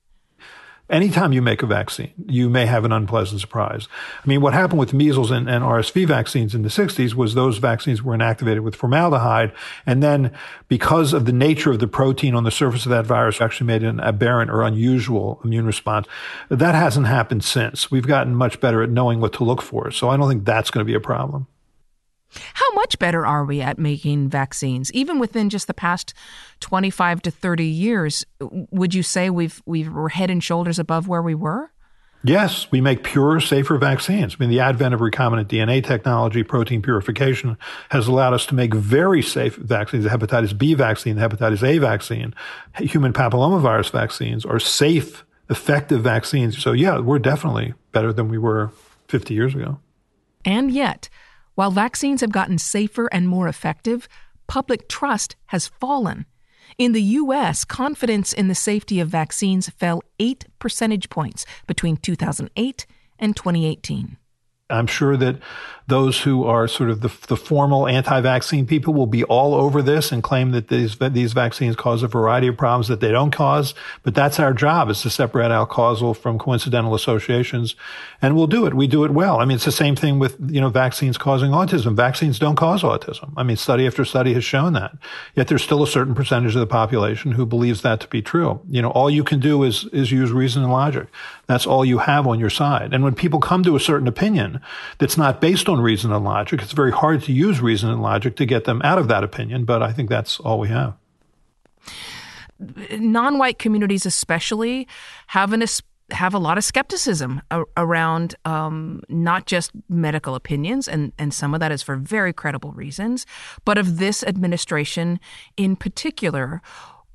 Anytime 0.89 1.34
you 1.34 1.41
make 1.41 1.62
a 1.63 1.65
vaccine, 1.65 2.13
you 2.27 2.50
may 2.50 2.65
have 2.65 2.86
an 2.86 2.94
unpleasant 2.94 3.41
surprise. 3.41 3.89
I 4.24 4.27
mean, 4.27 4.39
what 4.39 4.53
happened 4.53 4.79
with 4.79 4.94
measles 4.94 5.32
and, 5.32 5.50
and, 5.50 5.62
RSV 5.62 6.08
vaccines 6.08 6.56
in 6.56 6.62
the 6.62 6.70
60s 6.70 7.13
was 7.13 7.34
those 7.34 7.58
vaccines 7.58 8.01
were 8.01 8.15
inactivated 8.15 8.62
with 8.62 8.74
formaldehyde. 8.74 9.51
And 9.86 10.01
then 10.01 10.32
because 10.70 11.12
of 11.12 11.25
the 11.25 11.34
nature 11.34 11.72
of 11.72 11.79
the 11.79 11.89
protein 11.89 12.36
on 12.36 12.46
the 12.46 12.51
surface 12.51 12.86
of 12.86 12.89
that 12.91 13.06
virus 13.06 13.41
actually 13.41 13.67
made 13.67 13.84
an 13.84 14.00
aberrant 14.00 14.50
or 14.50 14.63
unusual 14.63 15.41
immune 15.44 15.65
response. 15.65 16.08
That 16.48 16.74
hasn't 16.74 17.08
happened 17.08 17.44
since. 17.44 17.91
We've 17.91 18.08
gotten 18.08 18.34
much 18.34 18.62
better 18.62 18.82
at 18.82 18.89
knowing 18.89 19.20
what 19.20 19.34
to 19.34 19.44
look 19.44 19.62
for. 19.62 19.91
So 19.91 20.08
I 20.10 20.15
don't 20.15 20.29
think 20.29 20.46
that's 20.46 20.72
going 20.72 20.86
to 20.86 20.89
be 20.89 20.96
a 20.96 21.01
problem. 21.01 21.48
How 22.53 22.74
much 22.74 23.00
better 23.00 23.25
are 23.25 23.46
we 23.46 23.62
at 23.62 23.79
making 23.79 24.29
vaccines? 24.29 24.91
Even 24.93 25.19
within 25.19 25.50
just 25.50 25.67
the 25.67 25.74
past 25.74 26.13
25 26.60 27.22
to 27.24 27.31
30 27.31 27.65
years, 27.65 28.25
would 28.39 28.93
you 28.93 29.03
say 29.03 29.29
we've, 29.29 29.62
we've, 29.65 29.91
we're 29.91 30.10
head 30.10 30.29
and 30.29 30.43
shoulders 30.43 30.79
above 30.79 31.07
where 31.07 31.22
we 31.22 31.36
were? 31.36 31.72
Yes, 32.24 32.69
we 32.72 32.81
make 32.81 33.03
purer, 33.03 33.39
safer 33.39 33.77
vaccines. 33.77 34.36
I 34.36 34.38
mean, 34.39 34.50
the 34.50 34.60
advent 34.60 34.93
of 34.93 35.00
recombinant 35.00 35.46
DNA 35.46 35.84
technology, 35.84 36.43
protein 36.43 36.81
purification, 36.81 37.57
has 37.89 38.07
allowed 38.07 38.34
us 38.34 38.46
to 38.48 38.55
make 38.55 38.74
very 38.74 39.22
safe 39.22 39.55
vaccines. 39.55 40.03
The 40.03 40.10
hepatitis 40.10 40.57
B 40.57 40.74
vaccine, 40.74 41.15
the 41.15 41.22
hepatitis 41.22 41.65
A 41.65 41.77
vaccine, 41.77 42.34
human 42.75 43.13
papillomavirus 43.13 43.91
vaccines 43.91 44.46
are 44.46 44.60
safe, 44.60 45.24
effective 45.50 46.01
vaccines. 46.01 46.62
So, 46.62 46.72
yeah, 46.72 47.00
we're 47.00 47.19
definitely 47.19 47.75
better 47.91 48.12
than 48.12 48.29
we 48.29 48.38
were 48.38 48.72
50 49.07 49.34
years 49.34 49.53
ago. 49.53 49.79
And 50.43 50.72
yet, 50.72 51.10
while 51.58 51.72
vaccines 51.72 52.22
have 52.22 52.32
gotten 52.32 52.60
safer 52.60 53.10
and 53.12 53.28
more 53.28 53.48
effective, 53.48 54.08
public 54.46 54.88
trust 54.88 55.36
has 55.48 55.68
fallen. 55.68 56.28
In 56.78 56.92
the 56.92 57.02
U.S., 57.02 57.66
confidence 57.66 58.32
in 58.32 58.48
the 58.48 58.54
safety 58.54 59.00
of 59.00 59.10
vaccines 59.10 59.68
fell 59.68 60.04
8 60.20 60.46
percentage 60.60 61.10
points 61.10 61.48
between 61.66 61.98
2008 61.98 62.86
and 63.18 63.36
2018. 63.36 64.18
I'm 64.70 64.88
sure 64.88 65.16
that 65.18 65.38
those 65.88 66.20
who 66.20 66.44
are 66.44 66.68
sort 66.68 66.90
of 66.90 67.00
the, 67.00 67.12
the 67.28 67.38
formal 67.38 67.88
anti-vaccine 67.88 68.68
people 68.68 68.94
will 68.94 69.08
be 69.08 69.24
all 69.24 69.56
over 69.56 69.82
this 69.82 70.12
and 70.12 70.22
claim 70.22 70.52
that 70.52 70.68
these 70.68 70.98
these 70.98 71.32
vaccines 71.32 71.78
cause 71.78 72.04
a 72.04 72.08
variety 72.08 72.48
of 72.48 72.58
problems 72.58 72.90
that 72.90 73.00
they 73.00 73.10
don't 73.10 73.32
cause. 73.32 73.74
But 74.04 74.14
that's 74.14 74.38
our 74.38 74.54
job 74.54 74.90
is 74.90 75.02
to 75.04 75.10
separate 75.10 75.50
out 75.50 75.70
causal 75.70 76.14
from 76.14 76.38
coincidental 76.38 76.94
associations, 76.94 77.76
and 78.22 78.36
we'll 78.36 78.48
do 78.48 78.66
it. 78.66 78.74
We 78.74 78.88
do 78.88 79.06
it 79.06 79.12
well. 79.12 79.40
I 79.40 79.46
mean, 79.46 79.56
it's 79.56 79.66
the 79.66 79.72
same 79.72 79.96
thing 79.96 80.20
with 80.20 80.36
you 80.46 80.60
know 80.60 80.70
vaccines 80.70 81.18
causing 81.18 81.52
autism. 81.52 81.96
Vaccines 81.96 82.38
don't 82.38 82.58
cause 82.58 82.84
autism. 82.84 83.32
I 83.38 83.44
mean, 83.44 83.56
study 83.56 83.88
after 83.88 84.04
study 84.04 84.34
has 84.34 84.44
shown 84.44 84.74
that. 84.74 84.98
Yet 85.36 85.48
there's 85.48 85.64
still 85.64 85.84
a 85.84 85.88
certain 85.88 86.14
percentage 86.14 86.54
of 86.54 86.60
the 86.60 86.68
population 86.68 87.32
who 87.32 87.46
believes 87.46 87.82
that 87.84 88.02
to 88.02 88.08
be 88.10 88.22
true. 88.22 88.60
You 88.68 88.82
know, 88.82 88.90
all 88.90 89.10
you 89.10 89.24
can 89.24 89.40
do 89.40 89.64
is 89.64 89.86
is 89.94 90.12
use 90.12 90.34
reason 90.34 90.64
and 90.64 90.72
logic. 90.72 91.08
That's 91.46 91.66
all 91.66 91.86
you 91.86 92.00
have 92.00 92.28
on 92.28 92.42
your 92.42 92.50
side. 92.50 92.94
And 92.94 93.06
when 93.06 93.16
people 93.16 93.40
come 93.40 93.64
to 93.64 93.78
a 93.78 93.80
certain 93.80 94.10
opinion 94.10 94.57
that's 94.98 95.18
not 95.18 95.40
based 95.40 95.70
on 95.70 95.78
on 95.78 95.84
reason 95.84 96.12
and 96.12 96.26
logic. 96.26 96.62
It's 96.62 96.74
very 96.74 96.92
hard 96.92 97.24
to 97.24 97.32
use 97.32 97.62
reason 97.62 97.90
and 97.90 98.02
logic 98.02 98.36
to 98.38 98.46
get 98.46 98.66
them 98.66 98.82
out 98.84 98.98
of 98.98 99.08
that 99.08 99.24
opinion, 99.24 99.66
but 99.66 99.82
I 99.82 99.94
think 99.94 100.10
that's 100.10 100.40
all 100.40 100.60
we 100.60 100.70
have. 100.70 100.96
Non 103.00 103.38
white 103.38 103.60
communities, 103.60 104.06
especially, 104.06 104.88
have 105.28 105.54
an 105.54 105.64
have 106.12 106.34
a 106.34 106.40
lot 106.40 106.58
of 106.58 106.64
skepticism 106.64 107.42
around 107.76 108.34
um, 108.46 109.02
not 109.10 109.46
just 109.46 109.72
medical 109.90 110.36
opinions, 110.36 110.88
and, 110.88 111.12
and 111.20 111.34
some 111.34 111.54
of 111.54 111.60
that 111.60 111.72
is 111.72 111.84
for 111.84 111.98
very 111.98 112.32
credible 112.32 112.72
reasons, 112.72 113.26
but 113.66 113.78
of 113.78 113.98
this 114.00 114.24
administration 114.24 115.20
in 115.58 115.76
particular. 115.76 116.62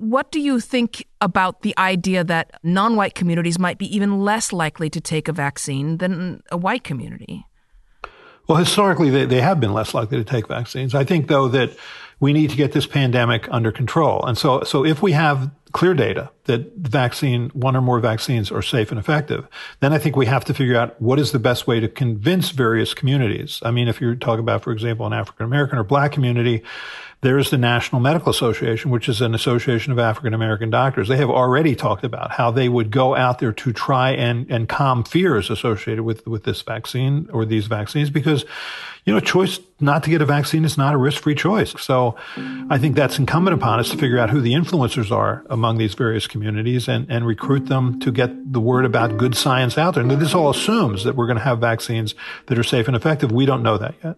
What 0.02 0.32
do 0.32 0.40
you 0.40 0.58
think 0.58 1.06
about 1.20 1.62
the 1.62 1.78
idea 1.78 2.24
that 2.24 2.58
non 2.64 2.96
white 2.96 3.14
communities 3.14 3.56
might 3.56 3.78
be 3.78 3.86
even 3.94 4.18
less 4.18 4.52
likely 4.52 4.90
to 4.90 5.00
take 5.00 5.28
a 5.28 5.32
vaccine 5.32 5.98
than 5.98 6.42
a 6.50 6.56
white 6.56 6.82
community? 6.82 7.46
Well, 8.48 8.58
historically, 8.58 9.10
they, 9.10 9.26
they 9.26 9.40
have 9.40 9.60
been 9.60 9.72
less 9.72 9.94
likely 9.94 10.18
to 10.18 10.24
take 10.24 10.48
vaccines. 10.48 10.96
I 10.96 11.04
think, 11.04 11.28
though, 11.28 11.46
that 11.46 11.76
we 12.18 12.32
need 12.32 12.50
to 12.50 12.56
get 12.56 12.72
this 12.72 12.84
pandemic 12.84 13.46
under 13.52 13.70
control. 13.70 14.26
And 14.26 14.36
so, 14.36 14.64
so 14.64 14.84
if 14.84 15.02
we 15.02 15.12
have 15.12 15.52
clear 15.70 15.94
data 15.94 16.32
that 16.44 16.74
vaccine, 16.76 17.50
one 17.50 17.76
or 17.76 17.80
more 17.80 18.00
vaccines 18.00 18.50
are 18.50 18.60
safe 18.60 18.90
and 18.90 18.98
effective, 18.98 19.46
then 19.78 19.92
I 19.92 19.98
think 19.98 20.16
we 20.16 20.26
have 20.26 20.44
to 20.46 20.54
figure 20.54 20.76
out 20.76 21.00
what 21.00 21.20
is 21.20 21.30
the 21.30 21.38
best 21.38 21.68
way 21.68 21.78
to 21.78 21.86
convince 21.86 22.50
various 22.50 22.92
communities. 22.92 23.60
I 23.62 23.70
mean, 23.70 23.86
if 23.86 24.00
you're 24.00 24.16
talking 24.16 24.40
about, 24.40 24.64
for 24.64 24.72
example, 24.72 25.06
an 25.06 25.12
African 25.12 25.46
American 25.46 25.78
or 25.78 25.84
black 25.84 26.10
community, 26.10 26.64
there 27.22 27.38
is 27.38 27.50
the 27.50 27.56
National 27.56 28.00
Medical 28.00 28.30
Association, 28.30 28.90
which 28.90 29.08
is 29.08 29.20
an 29.20 29.32
association 29.32 29.92
of 29.92 29.98
African 30.00 30.34
American 30.34 30.70
doctors. 30.70 31.06
They 31.06 31.18
have 31.18 31.30
already 31.30 31.76
talked 31.76 32.02
about 32.02 32.32
how 32.32 32.50
they 32.50 32.68
would 32.68 32.90
go 32.90 33.14
out 33.14 33.38
there 33.38 33.52
to 33.52 33.72
try 33.72 34.10
and, 34.10 34.50
and 34.50 34.68
calm 34.68 35.04
fears 35.04 35.48
associated 35.48 36.02
with, 36.02 36.26
with 36.26 36.42
this 36.42 36.62
vaccine 36.62 37.28
or 37.32 37.44
these 37.44 37.68
vaccines 37.68 38.10
because, 38.10 38.44
you 39.04 39.14
know, 39.14 39.20
choice 39.20 39.60
not 39.78 40.02
to 40.02 40.10
get 40.10 40.20
a 40.20 40.26
vaccine 40.26 40.64
is 40.64 40.76
not 40.76 40.94
a 40.94 40.96
risk-free 40.96 41.36
choice. 41.36 41.80
So 41.80 42.16
I 42.68 42.78
think 42.78 42.96
that's 42.96 43.20
incumbent 43.20 43.54
upon 43.54 43.78
us 43.78 43.90
to 43.90 43.96
figure 43.96 44.18
out 44.18 44.30
who 44.30 44.40
the 44.40 44.54
influencers 44.54 45.12
are 45.12 45.46
among 45.48 45.78
these 45.78 45.94
various 45.94 46.26
communities 46.26 46.88
and, 46.88 47.08
and 47.08 47.24
recruit 47.24 47.66
them 47.66 48.00
to 48.00 48.10
get 48.10 48.52
the 48.52 48.60
word 48.60 48.84
about 48.84 49.16
good 49.16 49.36
science 49.36 49.78
out 49.78 49.94
there. 49.94 50.02
And 50.02 50.10
this 50.10 50.34
all 50.34 50.50
assumes 50.50 51.04
that 51.04 51.14
we're 51.14 51.26
going 51.26 51.38
to 51.38 51.44
have 51.44 51.60
vaccines 51.60 52.16
that 52.46 52.58
are 52.58 52.64
safe 52.64 52.88
and 52.88 52.96
effective. 52.96 53.30
We 53.30 53.46
don't 53.46 53.62
know 53.62 53.78
that 53.78 53.94
yet. 54.02 54.16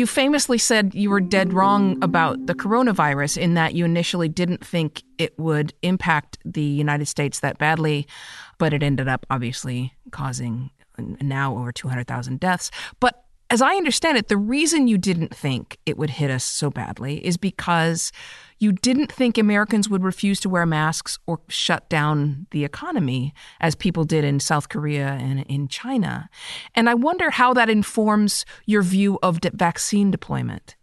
You 0.00 0.06
famously 0.06 0.56
said 0.56 0.94
you 0.94 1.10
were 1.10 1.20
dead 1.20 1.52
wrong 1.52 2.02
about 2.02 2.46
the 2.46 2.54
coronavirus 2.54 3.36
in 3.36 3.52
that 3.52 3.74
you 3.74 3.84
initially 3.84 4.30
didn't 4.30 4.64
think 4.64 5.02
it 5.18 5.38
would 5.38 5.74
impact 5.82 6.38
the 6.42 6.62
United 6.62 7.04
States 7.04 7.40
that 7.40 7.58
badly, 7.58 8.06
but 8.56 8.72
it 8.72 8.82
ended 8.82 9.08
up 9.08 9.26
obviously 9.28 9.92
causing 10.10 10.70
now 10.96 11.54
over 11.54 11.70
200,000 11.70 12.40
deaths. 12.40 12.70
But 12.98 13.24
as 13.50 13.60
I 13.60 13.74
understand 13.74 14.16
it, 14.16 14.28
the 14.28 14.38
reason 14.38 14.88
you 14.88 14.96
didn't 14.96 15.36
think 15.36 15.76
it 15.84 15.98
would 15.98 16.08
hit 16.08 16.30
us 16.30 16.44
so 16.44 16.70
badly 16.70 17.22
is 17.22 17.36
because 17.36 18.10
you 18.60 18.72
didn't 18.72 19.10
think 19.10 19.38
Americans 19.38 19.88
would 19.88 20.04
refuse 20.04 20.38
to 20.40 20.48
wear 20.48 20.66
masks 20.66 21.18
or 21.26 21.40
shut 21.48 21.88
down 21.88 22.46
the 22.50 22.64
economy 22.64 23.34
as 23.58 23.74
people 23.74 24.04
did 24.04 24.22
in 24.22 24.38
South 24.38 24.68
Korea 24.68 25.08
and 25.20 25.40
in 25.48 25.66
China. 25.66 26.28
And 26.74 26.88
I 26.88 26.94
wonder 26.94 27.30
how 27.30 27.54
that 27.54 27.70
informs 27.70 28.44
your 28.66 28.82
view 28.82 29.18
of 29.22 29.40
de- 29.40 29.50
vaccine 29.50 30.10
deployment. 30.10 30.76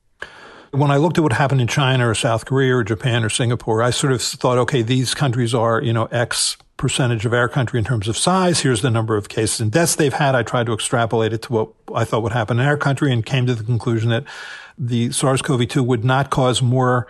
When 0.71 0.91
I 0.91 0.97
looked 0.97 1.17
at 1.17 1.23
what 1.23 1.33
happened 1.33 1.61
in 1.61 1.67
China 1.67 2.09
or 2.09 2.15
South 2.15 2.45
Korea 2.45 2.75
or 2.75 2.83
Japan 2.83 3.23
or 3.23 3.29
Singapore, 3.29 3.81
I 3.83 3.91
sort 3.91 4.11
of 4.11 4.21
thought, 4.21 4.57
okay, 4.57 4.81
these 4.81 5.13
countries 5.13 5.53
are, 5.53 5.81
you 5.81 5.93
know, 5.93 6.05
X 6.05 6.57
percentage 6.77 7.25
of 7.25 7.33
our 7.33 7.47
country 7.47 7.79
in 7.79 7.85
terms 7.85 8.07
of 8.07 8.17
size. 8.17 8.59
Here's 8.59 8.81
the 8.81 8.91
number 8.91 9.15
of 9.15 9.29
cases 9.29 9.61
and 9.61 9.71
deaths 9.71 9.95
they've 9.95 10.13
had. 10.13 10.35
I 10.35 10.43
tried 10.43 10.65
to 10.65 10.73
extrapolate 10.73 11.33
it 11.33 11.43
to 11.43 11.53
what 11.53 11.69
I 11.93 12.05
thought 12.05 12.23
would 12.23 12.33
happen 12.33 12.59
in 12.59 12.65
our 12.65 12.77
country 12.77 13.11
and 13.11 13.25
came 13.25 13.45
to 13.47 13.55
the 13.55 13.63
conclusion 13.63 14.09
that 14.09 14.25
the 14.77 15.11
SARS-CoV-2 15.11 15.85
would 15.85 16.05
not 16.05 16.29
cause 16.29 16.61
more 16.61 17.07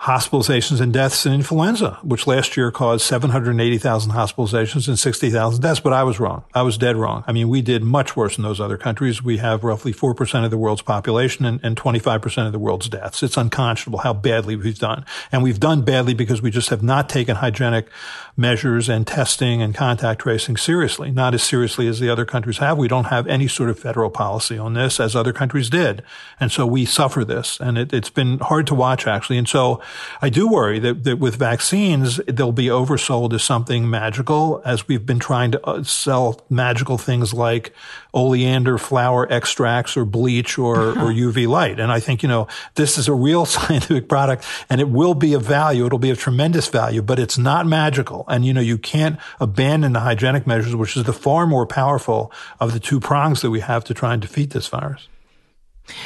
hospitalizations 0.00 0.80
and 0.80 0.92
deaths 0.92 1.26
in 1.26 1.32
influenza, 1.32 1.98
which 2.02 2.26
last 2.26 2.56
year 2.56 2.70
caused 2.70 3.04
780,000 3.04 4.12
hospitalizations 4.12 4.86
and 4.86 4.96
60,000 4.96 5.60
deaths. 5.60 5.80
But 5.80 5.92
I 5.92 6.04
was 6.04 6.20
wrong. 6.20 6.44
I 6.54 6.62
was 6.62 6.78
dead 6.78 6.96
wrong. 6.96 7.24
I 7.26 7.32
mean, 7.32 7.48
we 7.48 7.62
did 7.62 7.82
much 7.82 8.16
worse 8.16 8.38
in 8.38 8.44
those 8.44 8.60
other 8.60 8.76
countries. 8.76 9.24
We 9.24 9.38
have 9.38 9.64
roughly 9.64 9.92
4% 9.92 10.44
of 10.44 10.52
the 10.52 10.56
world's 10.56 10.82
population 10.82 11.44
and, 11.44 11.58
and 11.64 11.76
25% 11.76 12.46
of 12.46 12.52
the 12.52 12.60
world's 12.60 12.88
deaths. 12.88 13.24
It's 13.24 13.36
unconscionable 13.36 13.98
how 13.98 14.12
badly 14.14 14.54
we've 14.54 14.78
done. 14.78 15.04
And 15.32 15.42
we've 15.42 15.58
done 15.58 15.82
badly 15.82 16.14
because 16.14 16.40
we 16.40 16.52
just 16.52 16.68
have 16.68 16.82
not 16.82 17.08
taken 17.08 17.36
hygienic 17.36 17.88
measures 18.36 18.88
and 18.88 19.04
testing 19.04 19.60
and 19.60 19.74
contact 19.74 20.20
tracing 20.20 20.56
seriously, 20.56 21.10
not 21.10 21.34
as 21.34 21.42
seriously 21.42 21.88
as 21.88 21.98
the 21.98 22.08
other 22.08 22.24
countries 22.24 22.58
have. 22.58 22.78
We 22.78 22.86
don't 22.86 23.06
have 23.06 23.26
any 23.26 23.48
sort 23.48 23.68
of 23.68 23.80
federal 23.80 24.10
policy 24.10 24.56
on 24.56 24.74
this 24.74 25.00
as 25.00 25.16
other 25.16 25.32
countries 25.32 25.68
did. 25.68 26.04
And 26.38 26.52
so 26.52 26.64
we 26.64 26.84
suffer 26.84 27.24
this 27.24 27.58
and 27.60 27.76
it, 27.76 27.92
it's 27.92 28.10
been 28.10 28.38
hard 28.38 28.68
to 28.68 28.76
watch 28.76 29.08
actually. 29.08 29.38
And 29.38 29.48
so 29.48 29.82
I 30.20 30.28
do 30.28 30.48
worry 30.48 30.78
that, 30.80 31.04
that 31.04 31.18
with 31.18 31.36
vaccines, 31.36 32.18
they'll 32.26 32.52
be 32.52 32.66
oversold 32.66 33.32
as 33.32 33.42
something 33.42 33.88
magical 33.88 34.62
as 34.64 34.88
we've 34.88 35.04
been 35.04 35.18
trying 35.18 35.52
to 35.52 35.66
uh, 35.66 35.82
sell 35.82 36.40
magical 36.50 36.98
things 36.98 37.32
like 37.32 37.74
oleander 38.14 38.78
flower 38.78 39.30
extracts 39.30 39.96
or 39.96 40.04
bleach 40.04 40.58
or, 40.58 40.90
or 40.90 41.12
UV 41.12 41.46
light. 41.46 41.78
And 41.78 41.92
I 41.92 42.00
think, 42.00 42.22
you 42.22 42.28
know, 42.28 42.48
this 42.74 42.98
is 42.98 43.08
a 43.08 43.14
real 43.14 43.44
scientific 43.46 44.08
product 44.08 44.44
and 44.68 44.80
it 44.80 44.88
will 44.88 45.14
be 45.14 45.34
of 45.34 45.42
value. 45.42 45.86
It'll 45.86 45.98
be 45.98 46.10
of 46.10 46.18
tremendous 46.18 46.68
value, 46.68 47.02
but 47.02 47.18
it's 47.18 47.38
not 47.38 47.66
magical. 47.66 48.24
And, 48.28 48.44
you 48.44 48.52
know, 48.52 48.60
you 48.60 48.78
can't 48.78 49.18
abandon 49.40 49.92
the 49.92 50.00
hygienic 50.00 50.46
measures, 50.46 50.74
which 50.74 50.96
is 50.96 51.04
the 51.04 51.12
far 51.12 51.46
more 51.46 51.66
powerful 51.66 52.32
of 52.60 52.72
the 52.72 52.80
two 52.80 53.00
prongs 53.00 53.42
that 53.42 53.50
we 53.50 53.60
have 53.60 53.84
to 53.84 53.94
try 53.94 54.12
and 54.12 54.22
defeat 54.22 54.50
this 54.50 54.68
virus. 54.68 55.08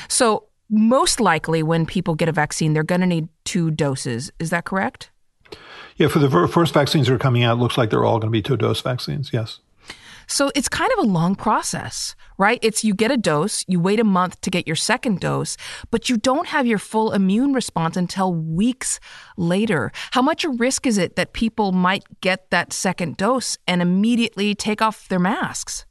So 0.08 0.44
most 0.72 1.20
likely 1.20 1.62
when 1.62 1.84
people 1.84 2.14
get 2.14 2.28
a 2.28 2.32
vaccine, 2.32 2.72
they're 2.72 2.82
going 2.82 3.02
to 3.02 3.06
need 3.06 3.28
two 3.44 3.70
doses. 3.70 4.32
Is 4.38 4.50
that 4.50 4.64
correct? 4.64 5.10
Yeah, 5.96 6.08
for 6.08 6.18
the 6.18 6.48
first 6.48 6.72
vaccines 6.72 7.06
that 7.06 7.14
are 7.14 7.18
coming 7.18 7.42
out, 7.42 7.58
it 7.58 7.60
looks 7.60 7.76
like 7.76 7.90
they're 7.90 8.04
all 8.04 8.18
going 8.18 8.32
to 8.32 8.36
be 8.36 8.42
two 8.42 8.56
dose 8.56 8.80
vaccines, 8.80 9.30
yes. 9.32 9.60
So 10.26 10.50
it's 10.54 10.68
kind 10.68 10.90
of 10.92 11.00
a 11.00 11.08
long 11.08 11.34
process, 11.34 12.16
right? 12.38 12.58
It's 12.62 12.84
you 12.84 12.94
get 12.94 13.10
a 13.10 13.18
dose, 13.18 13.64
you 13.68 13.78
wait 13.80 14.00
a 14.00 14.04
month 14.04 14.40
to 14.40 14.50
get 14.50 14.66
your 14.66 14.76
second 14.76 15.20
dose, 15.20 15.58
but 15.90 16.08
you 16.08 16.16
don't 16.16 16.48
have 16.48 16.66
your 16.66 16.78
full 16.78 17.12
immune 17.12 17.52
response 17.52 17.98
until 17.98 18.32
weeks 18.32 18.98
later. 19.36 19.92
How 20.12 20.22
much 20.22 20.44
a 20.44 20.48
risk 20.48 20.86
is 20.86 20.96
it 20.96 21.16
that 21.16 21.34
people 21.34 21.72
might 21.72 22.04
get 22.22 22.48
that 22.50 22.72
second 22.72 23.18
dose 23.18 23.58
and 23.68 23.82
immediately 23.82 24.54
take 24.54 24.80
off 24.80 25.06
their 25.08 25.18
masks? 25.18 25.84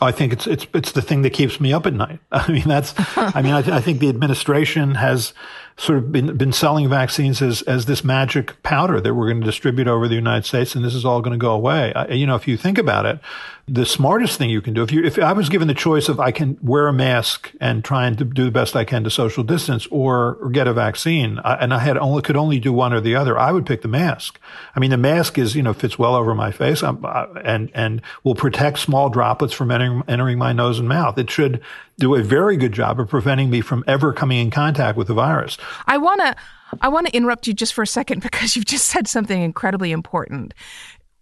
I 0.00 0.12
think 0.12 0.32
it's 0.32 0.46
it's 0.46 0.66
it's 0.74 0.92
the 0.92 1.02
thing 1.02 1.22
that 1.22 1.30
keeps 1.30 1.60
me 1.60 1.72
up 1.72 1.86
at 1.86 1.92
night. 1.94 2.20
I 2.32 2.50
mean, 2.50 2.64
that's. 2.66 2.94
I 3.16 3.42
mean, 3.42 3.52
I, 3.52 3.62
th- 3.62 3.74
I 3.74 3.80
think 3.80 4.00
the 4.00 4.08
administration 4.08 4.94
has 4.94 5.32
sort 5.78 5.96
of 5.96 6.10
been 6.10 6.36
been 6.36 6.52
selling 6.52 6.90
vaccines 6.90 7.40
as 7.40 7.62
as 7.62 7.86
this 7.86 8.04
magic 8.04 8.60
powder 8.62 9.00
that 9.00 9.14
we're 9.14 9.28
going 9.28 9.40
to 9.40 9.46
distribute 9.46 9.88
over 9.88 10.08
the 10.08 10.16
United 10.16 10.44
States, 10.44 10.74
and 10.74 10.84
this 10.84 10.94
is 10.94 11.04
all 11.04 11.22
going 11.22 11.32
to 11.32 11.38
go 11.38 11.52
away. 11.52 11.94
I, 11.94 12.08
you 12.08 12.26
know, 12.26 12.34
if 12.34 12.46
you 12.48 12.56
think 12.56 12.78
about 12.78 13.06
it, 13.06 13.20
the 13.68 13.84
smartest 13.84 14.38
thing 14.38 14.48
you 14.48 14.62
can 14.62 14.72
do 14.72 14.82
if 14.82 14.90
you 14.90 15.04
if 15.04 15.18
I 15.18 15.32
was 15.32 15.48
given 15.48 15.68
the 15.68 15.74
choice 15.74 16.08
of 16.08 16.18
I 16.18 16.32
can 16.32 16.58
wear 16.62 16.88
a 16.88 16.92
mask 16.92 17.52
and 17.60 17.84
try 17.84 18.06
and 18.06 18.16
do 18.34 18.44
the 18.44 18.50
best 18.50 18.74
I 18.74 18.84
can 18.84 19.04
to 19.04 19.10
social 19.10 19.44
distance 19.44 19.86
or, 19.88 20.36
or 20.36 20.50
get 20.50 20.66
a 20.66 20.72
vaccine 20.72 21.38
I, 21.44 21.54
and 21.56 21.74
I 21.74 21.80
had 21.80 21.98
only 21.98 22.22
could 22.22 22.36
only 22.36 22.58
do 22.58 22.72
one 22.72 22.94
or 22.94 23.00
the 23.00 23.14
other 23.14 23.38
I 23.38 23.52
would 23.52 23.66
pick 23.66 23.82
the 23.82 23.88
mask 23.88 24.40
I 24.74 24.80
mean 24.80 24.90
the 24.90 24.96
mask 24.96 25.36
is 25.36 25.54
you 25.54 25.62
know 25.62 25.74
fits 25.74 25.98
well 25.98 26.14
over 26.14 26.34
my 26.34 26.50
face 26.50 26.82
I, 26.82 27.26
and 27.44 27.70
and 27.74 28.00
will 28.24 28.34
protect 28.34 28.78
small 28.78 29.10
droplets 29.10 29.52
from 29.52 29.70
entering, 29.70 30.02
entering 30.08 30.38
my 30.38 30.52
nose 30.52 30.78
and 30.78 30.88
mouth 30.88 31.18
it 31.18 31.30
should 31.30 31.60
do 31.98 32.14
a 32.14 32.22
very 32.22 32.56
good 32.56 32.72
job 32.72 32.98
of 33.00 33.08
preventing 33.08 33.50
me 33.50 33.60
from 33.60 33.84
ever 33.86 34.12
coming 34.12 34.38
in 34.38 34.50
contact 34.50 34.96
with 34.96 35.08
the 35.08 35.14
virus 35.14 35.58
I 35.86 35.98
want 35.98 36.20
to 36.20 36.36
I 36.80 36.88
want 36.88 37.06
to 37.06 37.16
interrupt 37.16 37.46
you 37.46 37.54
just 37.54 37.74
for 37.74 37.82
a 37.82 37.86
second 37.86 38.22
because 38.22 38.56
you've 38.56 38.64
just 38.64 38.86
said 38.86 39.08
something 39.08 39.42
incredibly 39.42 39.92
important 39.92 40.54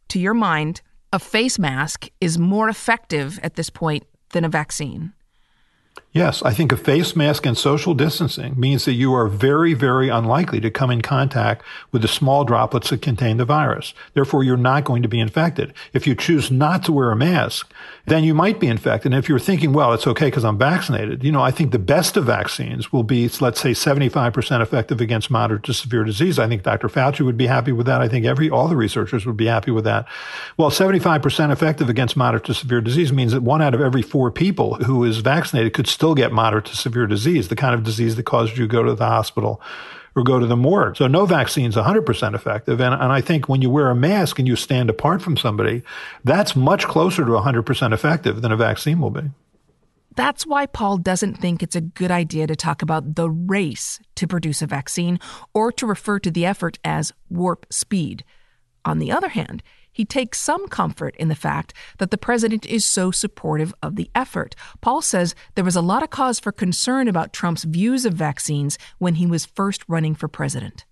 to 0.08 0.18
your 0.18 0.34
mind 0.34 0.82
a 1.12 1.18
face 1.18 1.58
mask 1.58 2.10
is 2.20 2.38
more 2.38 2.68
effective 2.68 3.38
at 3.42 3.54
this 3.54 3.70
point 3.70 4.04
than 4.32 4.44
a 4.44 4.48
vaccine. 4.48 5.12
Yes, 6.16 6.42
I 6.42 6.54
think 6.54 6.72
a 6.72 6.78
face 6.78 7.14
mask 7.14 7.44
and 7.44 7.58
social 7.58 7.92
distancing 7.92 8.58
means 8.58 8.86
that 8.86 8.94
you 8.94 9.12
are 9.12 9.28
very, 9.28 9.74
very 9.74 10.08
unlikely 10.08 10.60
to 10.60 10.70
come 10.70 10.90
in 10.90 11.02
contact 11.02 11.62
with 11.92 12.00
the 12.00 12.08
small 12.08 12.42
droplets 12.42 12.88
that 12.88 13.02
contain 13.02 13.36
the 13.36 13.44
virus. 13.44 13.92
Therefore, 14.14 14.42
you're 14.42 14.56
not 14.56 14.84
going 14.84 15.02
to 15.02 15.08
be 15.08 15.20
infected. 15.20 15.74
If 15.92 16.06
you 16.06 16.14
choose 16.14 16.50
not 16.50 16.84
to 16.84 16.92
wear 16.92 17.10
a 17.10 17.16
mask, 17.16 17.70
then 18.06 18.24
you 18.24 18.32
might 18.32 18.58
be 18.58 18.66
infected. 18.66 19.12
And 19.12 19.18
if 19.18 19.28
you're 19.28 19.38
thinking, 19.38 19.74
well, 19.74 19.92
it's 19.92 20.06
okay 20.06 20.28
because 20.28 20.44
I'm 20.44 20.56
vaccinated, 20.56 21.22
you 21.22 21.32
know, 21.32 21.42
I 21.42 21.50
think 21.50 21.72
the 21.72 21.78
best 21.78 22.16
of 22.16 22.24
vaccines 22.24 22.92
will 22.92 23.02
be, 23.02 23.28
let's 23.40 23.60
say, 23.60 23.72
75% 23.72 24.62
effective 24.62 25.02
against 25.02 25.30
moderate 25.30 25.64
to 25.64 25.74
severe 25.74 26.04
disease. 26.04 26.38
I 26.38 26.48
think 26.48 26.62
Dr. 26.62 26.88
Fauci 26.88 27.26
would 27.26 27.36
be 27.36 27.46
happy 27.46 27.72
with 27.72 27.84
that. 27.86 28.00
I 28.00 28.08
think 28.08 28.24
every, 28.24 28.48
all 28.48 28.68
the 28.68 28.76
researchers 28.76 29.26
would 29.26 29.36
be 29.36 29.46
happy 29.46 29.70
with 29.70 29.84
that. 29.84 30.06
Well, 30.56 30.70
75% 30.70 31.52
effective 31.52 31.90
against 31.90 32.16
moderate 32.16 32.44
to 32.44 32.54
severe 32.54 32.80
disease 32.80 33.12
means 33.12 33.32
that 33.32 33.42
one 33.42 33.60
out 33.60 33.74
of 33.74 33.82
every 33.82 34.02
four 34.02 34.30
people 34.30 34.76
who 34.76 35.04
is 35.04 35.18
vaccinated 35.18 35.74
could 35.74 35.88
still 35.88 36.05
get 36.14 36.32
moderate 36.32 36.66
to 36.66 36.76
severe 36.76 37.06
disease, 37.06 37.48
the 37.48 37.56
kind 37.56 37.74
of 37.74 37.82
disease 37.82 38.16
that 38.16 38.24
causes 38.24 38.56
you 38.56 38.66
to 38.66 38.72
go 38.72 38.82
to 38.82 38.94
the 38.94 39.06
hospital 39.06 39.60
or 40.14 40.24
go 40.24 40.40
to 40.40 40.46
the 40.46 40.56
morgue. 40.56 40.96
So 40.96 41.06
no 41.06 41.26
vaccine 41.26 41.66
is 41.66 41.76
100% 41.76 42.34
effective. 42.34 42.80
And, 42.80 42.94
and 42.94 43.12
I 43.12 43.20
think 43.20 43.48
when 43.48 43.60
you 43.60 43.68
wear 43.68 43.90
a 43.90 43.94
mask 43.94 44.38
and 44.38 44.48
you 44.48 44.56
stand 44.56 44.88
apart 44.88 45.20
from 45.20 45.36
somebody, 45.36 45.82
that's 46.24 46.56
much 46.56 46.86
closer 46.86 47.24
to 47.24 47.30
100% 47.30 47.92
effective 47.92 48.40
than 48.40 48.50
a 48.50 48.56
vaccine 48.56 49.00
will 49.00 49.10
be. 49.10 49.30
That's 50.16 50.46
why 50.46 50.64
Paul 50.64 50.96
doesn't 50.96 51.34
think 51.34 51.62
it's 51.62 51.76
a 51.76 51.82
good 51.82 52.10
idea 52.10 52.46
to 52.46 52.56
talk 52.56 52.80
about 52.80 53.16
the 53.16 53.28
race 53.28 54.00
to 54.14 54.26
produce 54.26 54.62
a 54.62 54.66
vaccine 54.66 55.20
or 55.52 55.70
to 55.72 55.86
refer 55.86 56.18
to 56.20 56.30
the 56.30 56.46
effort 56.46 56.78
as 56.82 57.12
warp 57.28 57.66
speed. 57.70 58.24
On 58.86 58.98
the 58.98 59.12
other 59.12 59.28
hand, 59.28 59.62
he 59.96 60.04
takes 60.04 60.38
some 60.38 60.68
comfort 60.68 61.16
in 61.16 61.28
the 61.28 61.34
fact 61.34 61.72
that 61.96 62.10
the 62.10 62.18
president 62.18 62.66
is 62.66 62.84
so 62.84 63.10
supportive 63.10 63.72
of 63.82 63.96
the 63.96 64.10
effort. 64.14 64.54
Paul 64.82 65.00
says 65.00 65.34
there 65.54 65.64
was 65.64 65.74
a 65.74 65.80
lot 65.80 66.02
of 66.02 66.10
cause 66.10 66.38
for 66.38 66.52
concern 66.52 67.08
about 67.08 67.32
Trump's 67.32 67.64
views 67.64 68.04
of 68.04 68.12
vaccines 68.12 68.76
when 68.98 69.14
he 69.14 69.24
was 69.24 69.46
first 69.46 69.82
running 69.88 70.14
for 70.14 70.28
president 70.28 70.84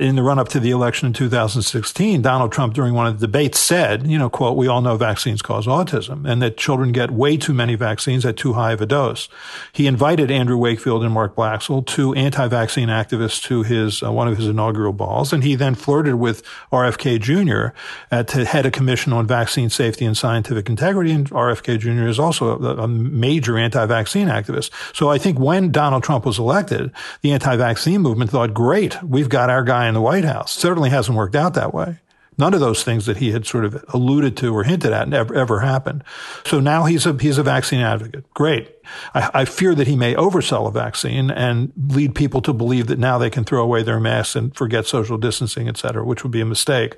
in 0.00 0.16
the 0.16 0.22
run 0.22 0.38
up 0.38 0.48
to 0.48 0.58
the 0.58 0.70
election 0.70 1.06
in 1.06 1.12
2016, 1.12 2.22
Donald 2.22 2.50
Trump 2.50 2.72
during 2.72 2.94
one 2.94 3.06
of 3.06 3.20
the 3.20 3.26
debates 3.26 3.58
said, 3.58 4.06
you 4.06 4.18
know, 4.18 4.30
quote, 4.30 4.56
we 4.56 4.66
all 4.66 4.80
know 4.80 4.96
vaccines 4.96 5.42
cause 5.42 5.66
autism 5.66 6.26
and 6.26 6.40
that 6.40 6.56
children 6.56 6.90
get 6.90 7.10
way 7.10 7.36
too 7.36 7.52
many 7.52 7.74
vaccines 7.74 8.24
at 8.24 8.38
too 8.38 8.54
high 8.54 8.72
of 8.72 8.80
a 8.80 8.86
dose. 8.86 9.28
He 9.72 9.86
invited 9.86 10.30
Andrew 10.30 10.56
Wakefield 10.56 11.04
and 11.04 11.12
Mark 11.12 11.36
Blaxill, 11.36 11.86
two 11.86 12.14
anti-vaccine 12.14 12.88
activists 12.88 13.42
to 13.42 13.62
his, 13.62 14.02
uh, 14.02 14.10
one 14.10 14.26
of 14.26 14.38
his 14.38 14.48
inaugural 14.48 14.94
balls. 14.94 15.34
And 15.34 15.44
he 15.44 15.54
then 15.54 15.74
flirted 15.74 16.14
with 16.14 16.42
RFK 16.72 17.20
Jr. 17.20 17.76
Uh, 18.10 18.22
to 18.22 18.46
head 18.46 18.64
a 18.64 18.70
commission 18.70 19.12
on 19.12 19.26
vaccine 19.26 19.68
safety 19.68 20.06
and 20.06 20.16
scientific 20.16 20.70
integrity. 20.70 21.12
And 21.12 21.28
RFK 21.28 21.78
Jr. 21.78 22.08
is 22.08 22.18
also 22.18 22.58
a, 22.58 22.84
a 22.84 22.88
major 22.88 23.58
anti-vaccine 23.58 24.28
activist. 24.28 24.70
So 24.96 25.10
I 25.10 25.18
think 25.18 25.38
when 25.38 25.70
Donald 25.70 26.02
Trump 26.02 26.24
was 26.24 26.38
elected, 26.38 26.90
the 27.20 27.32
anti-vaccine 27.32 28.00
movement 28.00 28.30
thought, 28.30 28.54
great, 28.54 29.02
we've 29.02 29.28
got 29.28 29.50
our 29.50 29.62
guy 29.62 29.89
in 29.90 29.94
the 29.94 30.00
White 30.00 30.24
House. 30.24 30.52
Certainly 30.52 30.88
hasn't 30.90 31.18
worked 31.18 31.36
out 31.36 31.52
that 31.54 31.74
way. 31.74 31.98
None 32.38 32.54
of 32.54 32.60
those 32.60 32.82
things 32.82 33.04
that 33.04 33.18
he 33.18 33.32
had 33.32 33.44
sort 33.44 33.66
of 33.66 33.84
alluded 33.88 34.34
to 34.38 34.56
or 34.56 34.64
hinted 34.64 34.92
at 34.94 35.08
never 35.08 35.34
ever 35.34 35.60
happened. 35.60 36.02
So 36.46 36.58
now 36.58 36.84
he's 36.84 37.04
a 37.04 37.12
he's 37.20 37.36
a 37.36 37.42
vaccine 37.42 37.80
advocate. 37.80 38.32
Great. 38.32 38.74
I, 39.14 39.30
I, 39.34 39.44
fear 39.44 39.74
that 39.74 39.86
he 39.86 39.94
may 39.94 40.14
oversell 40.14 40.66
a 40.66 40.70
vaccine 40.70 41.30
and 41.30 41.70
lead 41.76 42.14
people 42.14 42.40
to 42.42 42.54
believe 42.54 42.86
that 42.86 42.98
now 42.98 43.18
they 43.18 43.28
can 43.28 43.44
throw 43.44 43.62
away 43.62 43.82
their 43.82 44.00
masks 44.00 44.36
and 44.36 44.56
forget 44.56 44.86
social 44.86 45.18
distancing, 45.18 45.68
et 45.68 45.76
cetera, 45.76 46.02
which 46.02 46.22
would 46.22 46.32
be 46.32 46.40
a 46.40 46.46
mistake. 46.46 46.96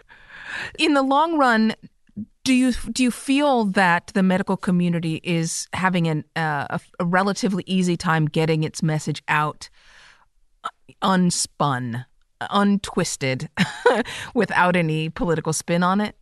In 0.79 0.95
the 0.95 1.03
long 1.03 1.37
run, 1.37 1.75
do 2.45 2.55
you 2.55 2.73
do 2.73 3.03
you 3.03 3.11
feel 3.11 3.65
that 3.65 4.13
the 4.15 4.23
medical 4.23 4.57
community 4.57 5.21
is 5.25 5.67
having 5.73 6.07
an, 6.07 6.25
uh, 6.37 6.67
a, 6.71 6.81
a 7.01 7.05
relatively 7.05 7.65
easy 7.67 7.97
time 7.97 8.27
getting 8.27 8.63
its 8.63 8.81
message 8.81 9.23
out 9.27 9.71
unspun? 11.03 12.05
Untwisted 12.51 13.49
without 14.35 14.77
any 14.77 15.09
political 15.09 15.53
spin 15.53 15.83
on 15.83 16.01
it? 16.01 16.17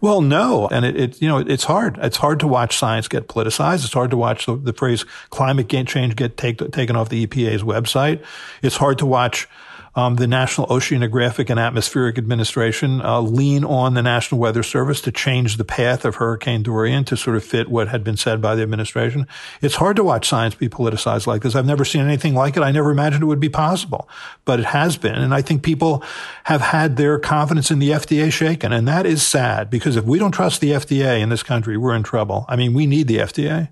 Well, 0.00 0.22
no, 0.22 0.66
and 0.68 0.86
it, 0.86 0.96
it, 0.96 1.22
you 1.22 1.28
know 1.28 1.38
it's 1.38 1.64
hard. 1.64 1.98
It's 2.00 2.16
hard 2.16 2.40
to 2.40 2.46
watch 2.46 2.78
science 2.78 3.06
get 3.06 3.28
politicized. 3.28 3.84
It's 3.84 3.92
hard 3.92 4.10
to 4.10 4.16
watch 4.16 4.46
the, 4.46 4.56
the 4.56 4.72
phrase 4.72 5.04
climate 5.28 5.68
change 5.68 6.16
get 6.16 6.38
take, 6.38 6.58
taken 6.72 6.96
off 6.96 7.10
the 7.10 7.26
EPA's 7.26 7.62
website. 7.62 8.24
It's 8.62 8.76
hard 8.76 8.98
to 8.98 9.06
watch 9.06 9.46
um, 9.94 10.16
the 10.16 10.26
National 10.26 10.66
Oceanographic 10.68 11.50
and 11.50 11.58
Atmospheric 11.58 12.16
Administration 12.16 13.00
uh, 13.00 13.20
lean 13.20 13.64
on 13.64 13.94
the 13.94 14.02
National 14.02 14.40
Weather 14.40 14.62
Service 14.62 15.00
to 15.02 15.12
change 15.12 15.56
the 15.56 15.64
path 15.64 16.04
of 16.04 16.16
Hurricane 16.16 16.62
Dorian 16.62 17.04
to 17.04 17.16
sort 17.16 17.36
of 17.36 17.44
fit 17.44 17.68
what 17.68 17.88
had 17.88 18.04
been 18.04 18.16
said 18.16 18.40
by 18.40 18.54
the 18.54 18.62
administration. 18.62 19.26
It's 19.60 19.76
hard 19.76 19.96
to 19.96 20.04
watch 20.04 20.28
science 20.28 20.54
be 20.54 20.68
politicized 20.68 21.26
like 21.26 21.42
this. 21.42 21.54
I've 21.54 21.66
never 21.66 21.84
seen 21.84 22.02
anything 22.02 22.34
like 22.34 22.56
it. 22.56 22.62
I 22.62 22.70
never 22.70 22.90
imagined 22.90 23.22
it 23.22 23.26
would 23.26 23.40
be 23.40 23.48
possible, 23.48 24.08
but 24.44 24.60
it 24.60 24.66
has 24.66 24.96
been. 24.96 25.16
And 25.16 25.34
I 25.34 25.42
think 25.42 25.62
people 25.62 26.04
have 26.44 26.60
had 26.60 26.96
their 26.96 27.18
confidence 27.18 27.70
in 27.70 27.80
the 27.80 27.90
FDA 27.90 28.32
shaken. 28.32 28.72
And 28.72 28.86
that 28.86 29.06
is 29.06 29.26
sad 29.26 29.70
because 29.70 29.96
if 29.96 30.04
we 30.04 30.18
don't 30.18 30.32
trust 30.32 30.60
the 30.60 30.70
FDA 30.70 31.20
in 31.20 31.28
this 31.28 31.42
country, 31.42 31.76
we're 31.76 31.96
in 31.96 32.02
trouble. 32.02 32.44
I 32.48 32.56
mean, 32.56 32.74
we 32.74 32.86
need 32.86 33.08
the 33.08 33.18
FDA. 33.18 33.70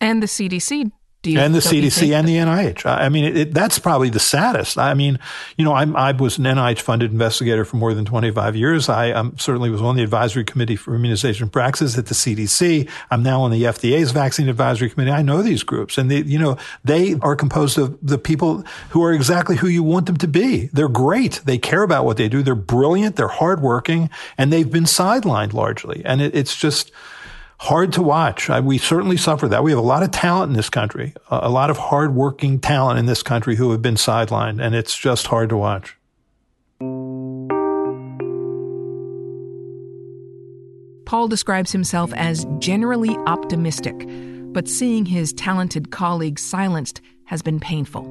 And 0.00 0.22
the 0.22 0.26
CDC 0.26 0.90
and 1.24 1.54
the 1.54 1.58
CDC 1.58 2.14
and 2.14 2.26
the 2.26 2.36
NIH. 2.36 2.86
I 2.86 3.10
mean, 3.10 3.24
it, 3.24 3.36
it, 3.36 3.54
that's 3.54 3.78
probably 3.78 4.08
the 4.08 4.20
saddest. 4.20 4.78
I 4.78 4.94
mean, 4.94 5.18
you 5.58 5.64
know, 5.64 5.74
I'm, 5.74 5.94
i 5.94 6.12
was 6.12 6.38
an 6.38 6.44
NIH 6.44 6.80
funded 6.80 7.12
investigator 7.12 7.64
for 7.66 7.76
more 7.76 7.92
than 7.92 8.06
25 8.06 8.56
years. 8.56 8.88
I 8.88 9.12
I'm, 9.12 9.36
certainly 9.38 9.68
was 9.68 9.82
on 9.82 9.96
the 9.96 10.02
advisory 10.02 10.44
committee 10.44 10.76
for 10.76 10.94
immunization 10.94 11.50
practices 11.50 11.98
at 11.98 12.06
the 12.06 12.14
CDC. 12.14 12.88
I'm 13.10 13.22
now 13.22 13.42
on 13.42 13.50
the 13.50 13.64
FDA's 13.64 14.12
vaccine 14.12 14.48
advisory 14.48 14.88
committee. 14.88 15.10
I 15.10 15.20
know 15.20 15.42
these 15.42 15.62
groups 15.62 15.98
and 15.98 16.10
they, 16.10 16.22
you 16.22 16.38
know, 16.38 16.56
they 16.84 17.16
are 17.20 17.36
composed 17.36 17.76
of 17.76 17.98
the 18.00 18.18
people 18.18 18.64
who 18.90 19.04
are 19.04 19.12
exactly 19.12 19.56
who 19.56 19.68
you 19.68 19.82
want 19.82 20.06
them 20.06 20.16
to 20.16 20.28
be. 20.28 20.70
They're 20.72 20.88
great. 20.88 21.42
They 21.44 21.58
care 21.58 21.82
about 21.82 22.06
what 22.06 22.16
they 22.16 22.30
do. 22.30 22.42
They're 22.42 22.54
brilliant. 22.54 23.16
They're 23.16 23.28
hardworking 23.28 24.08
and 24.38 24.50
they've 24.50 24.70
been 24.70 24.84
sidelined 24.84 25.52
largely. 25.52 26.02
And 26.06 26.22
it, 26.22 26.34
it's 26.34 26.56
just, 26.56 26.92
hard 27.60 27.92
to 27.92 28.02
watch. 28.02 28.48
I, 28.48 28.60
we 28.60 28.78
certainly 28.78 29.18
suffer 29.18 29.46
that. 29.48 29.62
We 29.62 29.70
have 29.70 29.78
a 29.78 29.82
lot 29.82 30.02
of 30.02 30.10
talent 30.10 30.48
in 30.48 30.56
this 30.56 30.70
country, 30.70 31.12
a, 31.30 31.40
a 31.42 31.50
lot 31.50 31.68
of 31.68 31.76
hardworking 31.76 32.58
talent 32.58 32.98
in 32.98 33.04
this 33.04 33.22
country 33.22 33.54
who 33.54 33.70
have 33.72 33.82
been 33.82 33.96
sidelined, 33.96 34.64
and 34.64 34.74
it's 34.74 34.96
just 34.96 35.26
hard 35.26 35.50
to 35.50 35.58
watch. 35.58 35.96
Paul 41.04 41.28
describes 41.28 41.70
himself 41.70 42.14
as 42.14 42.46
generally 42.60 43.14
optimistic, 43.26 44.06
but 44.54 44.66
seeing 44.66 45.04
his 45.04 45.34
talented 45.34 45.90
colleagues 45.90 46.42
silenced 46.42 47.02
has 47.26 47.42
been 47.42 47.60
painful, 47.60 48.04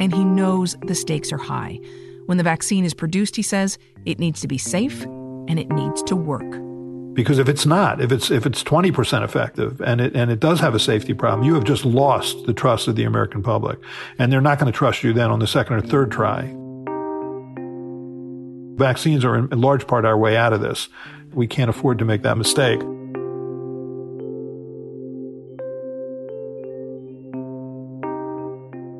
and 0.00 0.12
he 0.12 0.24
knows 0.24 0.74
the 0.84 0.96
stakes 0.96 1.30
are 1.30 1.38
high. 1.38 1.78
When 2.24 2.38
the 2.38 2.44
vaccine 2.44 2.84
is 2.84 2.92
produced, 2.92 3.36
he 3.36 3.42
says, 3.42 3.78
it 4.04 4.18
needs 4.18 4.40
to 4.40 4.48
be 4.48 4.58
safe 4.58 5.04
and 5.04 5.60
it 5.60 5.70
needs 5.70 6.02
to 6.04 6.16
work. 6.16 6.75
Because 7.16 7.38
if 7.38 7.48
it's 7.48 7.64
not, 7.64 8.02
if 8.02 8.12
it's 8.12 8.30
if 8.30 8.44
it's 8.44 8.62
20% 8.62 9.24
effective 9.24 9.80
and 9.80 10.02
it 10.02 10.14
and 10.14 10.30
it 10.30 10.38
does 10.38 10.60
have 10.60 10.74
a 10.74 10.78
safety 10.78 11.14
problem, 11.14 11.46
you 11.46 11.54
have 11.54 11.64
just 11.64 11.86
lost 11.86 12.44
the 12.44 12.52
trust 12.52 12.88
of 12.88 12.94
the 12.94 13.04
American 13.04 13.42
public. 13.42 13.78
And 14.18 14.30
they're 14.30 14.42
not 14.42 14.58
going 14.58 14.70
to 14.70 14.76
trust 14.76 15.02
you 15.02 15.14
then 15.14 15.30
on 15.30 15.38
the 15.38 15.46
second 15.46 15.76
or 15.76 15.80
third 15.80 16.12
try. 16.12 16.54
Vaccines 18.76 19.24
are 19.24 19.34
in 19.34 19.48
large 19.48 19.86
part 19.86 20.04
our 20.04 20.18
way 20.18 20.36
out 20.36 20.52
of 20.52 20.60
this. 20.60 20.90
We 21.32 21.46
can't 21.46 21.70
afford 21.70 21.98
to 22.00 22.04
make 22.04 22.20
that 22.22 22.36
mistake. 22.36 22.80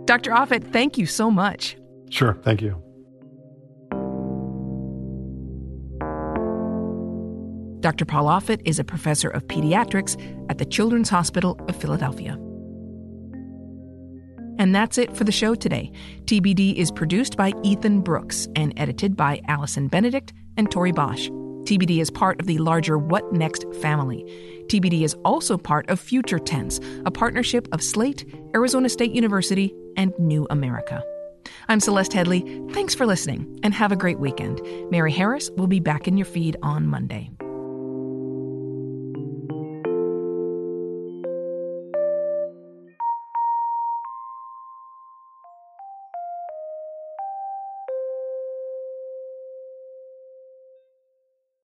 Dr. 0.07 0.31
Offit, 0.31 0.73
thank 0.73 0.97
you 0.97 1.05
so 1.05 1.31
much. 1.31 1.77
Sure, 2.09 2.39
thank 2.43 2.63
you. 2.63 2.86
Dr. 7.87 8.05
Paul 8.05 8.25
Offit 8.25 8.63
is 8.65 8.81
a 8.81 8.85
professor 8.85 9.29
of 9.29 9.47
pediatrics 9.47 10.21
at 10.51 10.59
the 10.59 10.65
Children's 10.65 11.09
Hospital 11.09 11.57
of 11.69 11.77
Philadelphia. 11.77 12.33
And 14.59 14.75
that's 14.75 14.99
it 14.99 15.17
for 15.17 15.23
the 15.23 15.31
show 15.31 15.55
today. 15.55 15.93
TBD 16.25 16.75
is 16.75 16.91
produced 16.91 17.37
by 17.37 17.53
Ethan 17.63 18.01
Brooks 18.01 18.49
and 18.57 18.75
edited 18.77 19.17
by 19.17 19.41
Allison 19.47 19.87
Benedict 19.87 20.33
and 20.57 20.69
Tori 20.69 20.91
Bosch. 20.91 21.29
TBD 21.29 22.01
is 22.01 22.11
part 22.11 22.41
of 22.41 22.49
the 22.49 22.59
larger 22.59 22.99
What 22.99 23.33
Next 23.33 23.65
family. 23.75 24.25
TBD 24.67 25.03
is 25.03 25.15
also 25.25 25.57
part 25.57 25.89
of 25.89 26.01
Future 26.01 26.41
Tense, 26.41 26.81
a 27.05 27.13
partnership 27.13 27.69
of 27.71 27.85
Slate, 27.85 28.25
Arizona 28.53 28.89
State 28.89 29.13
University, 29.13 29.73
and 29.97 30.13
New 30.19 30.49
America. 30.51 31.05
I'm 31.69 31.79
Celeste 31.79 32.11
Headlee. 32.11 32.73
Thanks 32.73 32.97
for 32.97 33.07
listening 33.07 33.61
and 33.63 33.73
have 33.75 33.93
a 33.93 33.97
great 33.97 34.19
weekend. 34.19 34.61
Mary 34.91 35.13
Harris 35.13 35.51
will 35.51 35.69
be 35.69 35.79
back 35.79 36.09
in 36.09 36.17
your 36.17 36.27
feed 36.27 36.57
on 36.65 36.89
Monday. 36.89 37.31